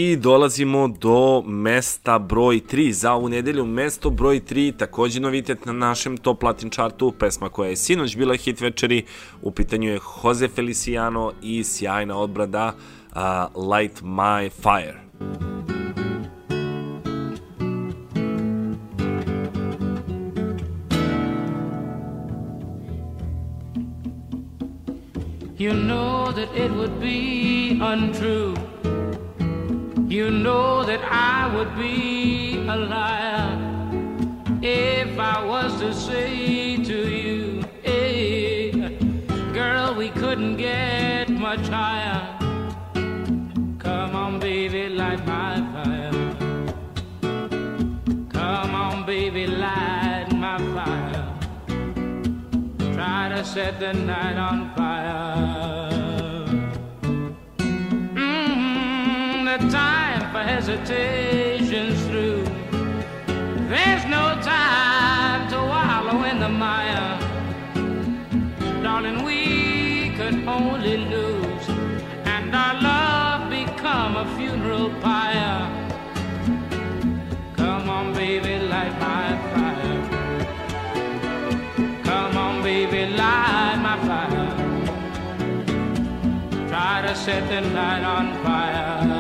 I 0.02 0.16
dolazimo 0.16 0.88
do 0.88 1.42
mesta 1.42 2.20
broj 2.20 2.62
3 2.72 2.92
za 2.92 3.14
ovu 3.14 3.30
nedelju. 3.30 3.66
Mesto 3.66 4.10
broj 4.10 4.40
3, 4.40 4.78
takođe 4.78 5.20
novitet 5.20 5.66
na 5.66 5.74
našem 5.74 6.18
top 6.18 6.44
latin 6.44 6.70
chartu, 6.70 7.12
pesma 7.12 7.50
koja 7.50 7.70
je 7.70 7.76
sinoć 7.76 8.18
bila 8.18 8.36
hit 8.36 8.62
večeri. 8.62 9.06
U 9.42 9.52
pitanju 9.52 9.90
je 9.90 10.00
Jose 10.24 10.48
Feliciano 10.48 11.32
i 11.42 11.64
sjajna 11.64 12.18
odbrada 12.18 12.74
uh, 12.76 13.22
Light 13.74 14.02
My 14.02 14.50
Fire. 14.50 15.00
You 25.58 25.74
know 25.74 26.32
that 26.32 26.56
it 26.56 26.72
would 26.72 27.00
be 27.02 27.72
untrue. 27.94 28.79
You 30.10 30.32
know 30.32 30.84
that 30.86 31.02
I 31.04 31.56
would 31.56 31.76
be 31.76 32.58
a 32.68 32.76
liar 32.76 33.60
if 34.60 35.20
I 35.20 35.46
was 35.46 35.80
to 35.82 35.94
say 35.94 36.78
to 36.78 36.98
you, 37.08 37.64
hey, 37.84 38.72
girl, 39.54 39.94
we 39.94 40.10
couldn't 40.10 40.58
get 40.58 41.30
much 41.30 41.68
higher. 41.68 42.26
Come 43.78 44.16
on, 44.16 44.40
baby, 44.40 44.90
light 44.90 45.24
my 45.28 45.58
fire. 45.74 46.12
Come 48.32 48.74
on, 48.74 49.06
baby, 49.06 49.46
light 49.46 50.30
my 50.32 50.58
fire. 50.74 51.38
Try 52.96 53.30
to 53.30 53.46
set 53.46 53.80
the 53.80 53.94
night 53.94 54.38
on 54.38 54.74
fire. 54.74 56.09
my 60.40 60.46
hesitations 60.46 62.00
through. 62.08 62.44
There's 63.74 64.06
no 64.06 64.26
time 64.42 65.42
to 65.54 65.58
wallow 65.72 66.24
in 66.24 66.40
the 66.40 66.48
mire. 66.48 67.12
Darling, 68.82 69.20
we 69.26 70.14
could 70.18 70.38
only 70.58 70.96
lose, 71.14 71.68
and 72.36 72.56
our 72.56 72.76
love 72.90 73.50
become 73.50 74.16
a 74.24 74.26
funeral 74.38 74.90
pyre. 75.02 75.62
Come 77.58 77.90
on, 77.98 78.14
baby, 78.14 78.54
light 78.74 78.96
my 79.08 79.28
fire. 79.52 80.00
Come 82.10 82.38
on, 82.46 82.64
baby, 82.64 83.02
light 83.22 83.80
my 83.88 83.98
fire. 84.08 84.52
Try 86.70 86.96
to 87.08 87.14
set 87.26 87.44
the 87.50 87.62
night 87.80 88.04
on 88.16 88.26
fire. 88.46 89.19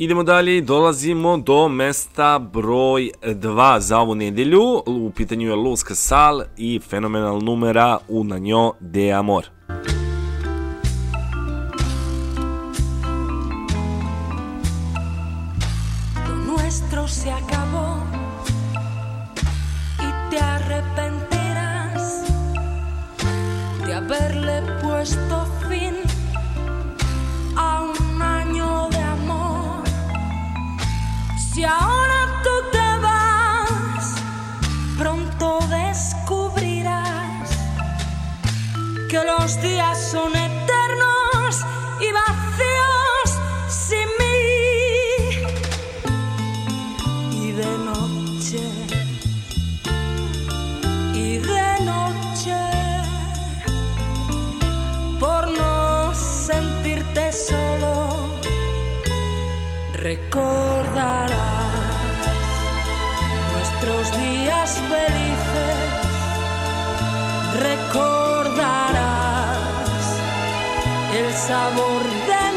Idemo 0.00 0.22
dalje 0.22 0.56
i 0.56 0.60
dolazimo 0.60 1.36
do 1.36 1.68
mesta 1.68 2.38
broj 2.38 3.10
2 3.22 3.80
za 3.80 3.98
ovu 3.98 4.14
nedelju. 4.14 4.82
U 4.86 5.10
pitanju 5.16 5.48
je 5.48 5.56
Luz 5.56 5.84
Casal 5.84 6.42
i 6.56 6.80
fenomenal 6.88 7.40
numera 7.42 7.98
Una 8.08 8.38
njo 8.38 8.72
de 8.80 9.12
amor. 9.12 9.57
Recordarás 60.24 61.30
nuestros 63.52 64.18
días 64.18 64.70
felices. 64.88 65.78
Recordarás 67.62 68.98
el 71.16 71.32
sabor 71.34 72.02
de 72.26 72.47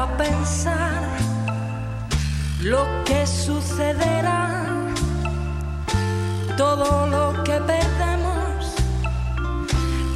a 0.00 0.06
pensar 0.16 1.02
lo 2.62 2.86
que 3.04 3.26
sucederá, 3.26 4.64
todo 6.56 7.06
lo 7.06 7.44
que 7.44 7.60
perdemos 7.60 8.74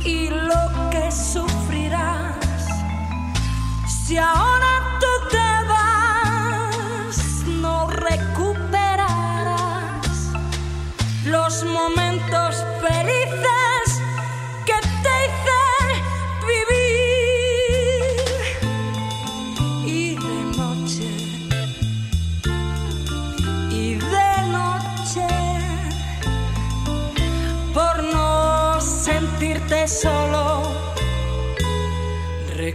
y 0.07 0.31
lo 0.31 0.91
que 0.91 1.13
sufrirás. 1.13 2.67
Si 3.87 4.17
ahora 4.17 4.74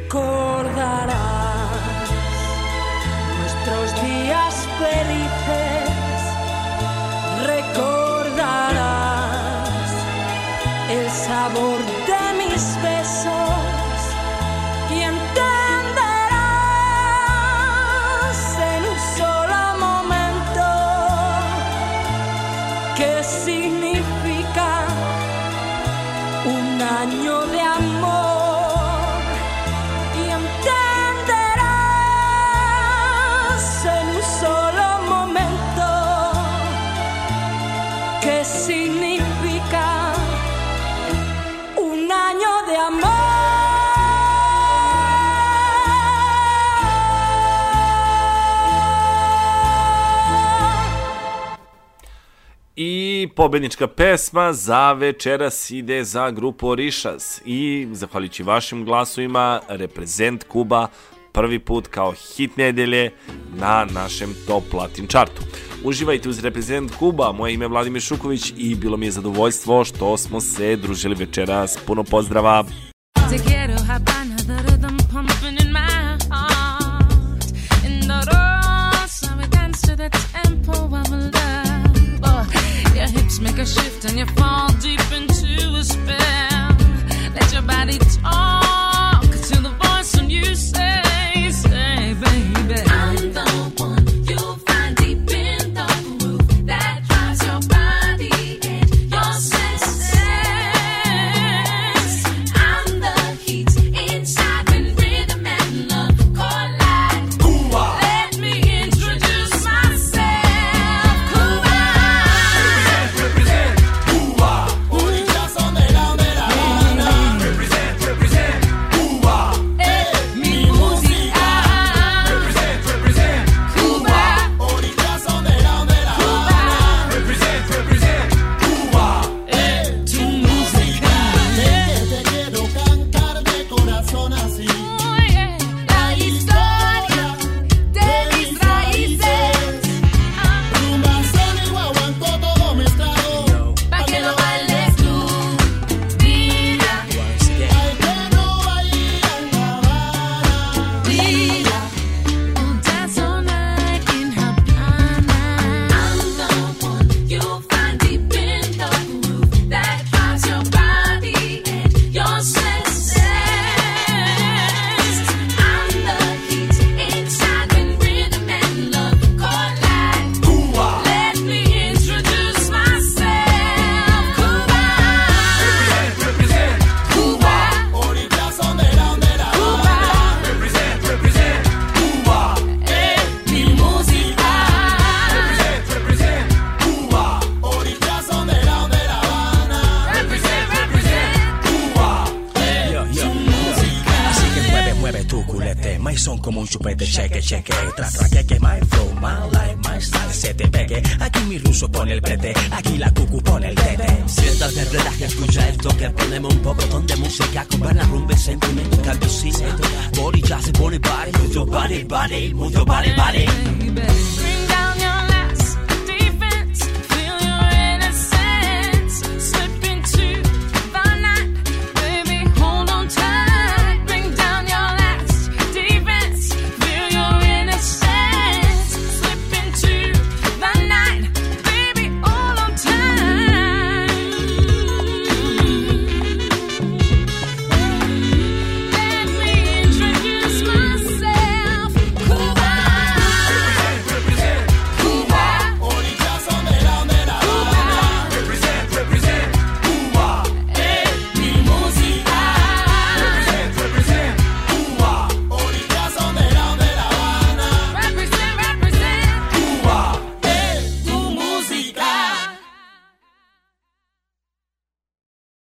recordarás 0.10 1.14
nuestros 3.40 4.02
días 4.02 4.68
felices. 4.80 5.19
pobednička 53.36 53.88
pesma 53.88 54.54
za 54.54 54.94
večeras 54.94 55.72
ide 55.72 56.04
za 56.04 56.32
grupu 56.32 56.68
Orišas 56.68 57.42
i 57.46 57.88
zahvaljujući 57.92 58.44
vašim 58.44 58.86
glasovima 58.86 59.62
reprezent 59.70 60.44
Kuba 60.44 60.88
prvi 61.32 61.60
put 61.60 61.88
kao 61.88 62.12
hit 62.12 62.58
nedelje 62.58 63.12
na 63.56 63.86
našem 63.94 64.36
top 64.48 64.64
platin 64.72 65.08
chartu. 65.08 65.42
Uživajte 65.84 66.30
uz 66.30 66.40
reprezent 66.40 66.96
Kuba, 66.96 67.32
moje 67.32 67.54
ime 67.54 67.66
je 67.66 67.70
Vladimir 67.70 68.02
Šuković 68.02 68.54
i 68.58 68.76
bilo 68.76 68.98
mi 68.98 69.06
je 69.06 69.12
zadovoljstvo 69.12 69.86
što 69.86 70.18
smo 70.18 70.42
se 70.42 70.76
družili 70.76 71.16
večeras. 71.16 71.78
Puno 71.88 72.04
pozdrava! 72.04 72.64
Te. 73.30 74.29
a 83.60 83.66
shift 83.66 84.06
and 84.06 84.18
you 84.18 84.26
fall 84.38 84.70
deep 84.80 85.02
into 85.12 85.76
a 85.76 85.84
space. 85.84 86.19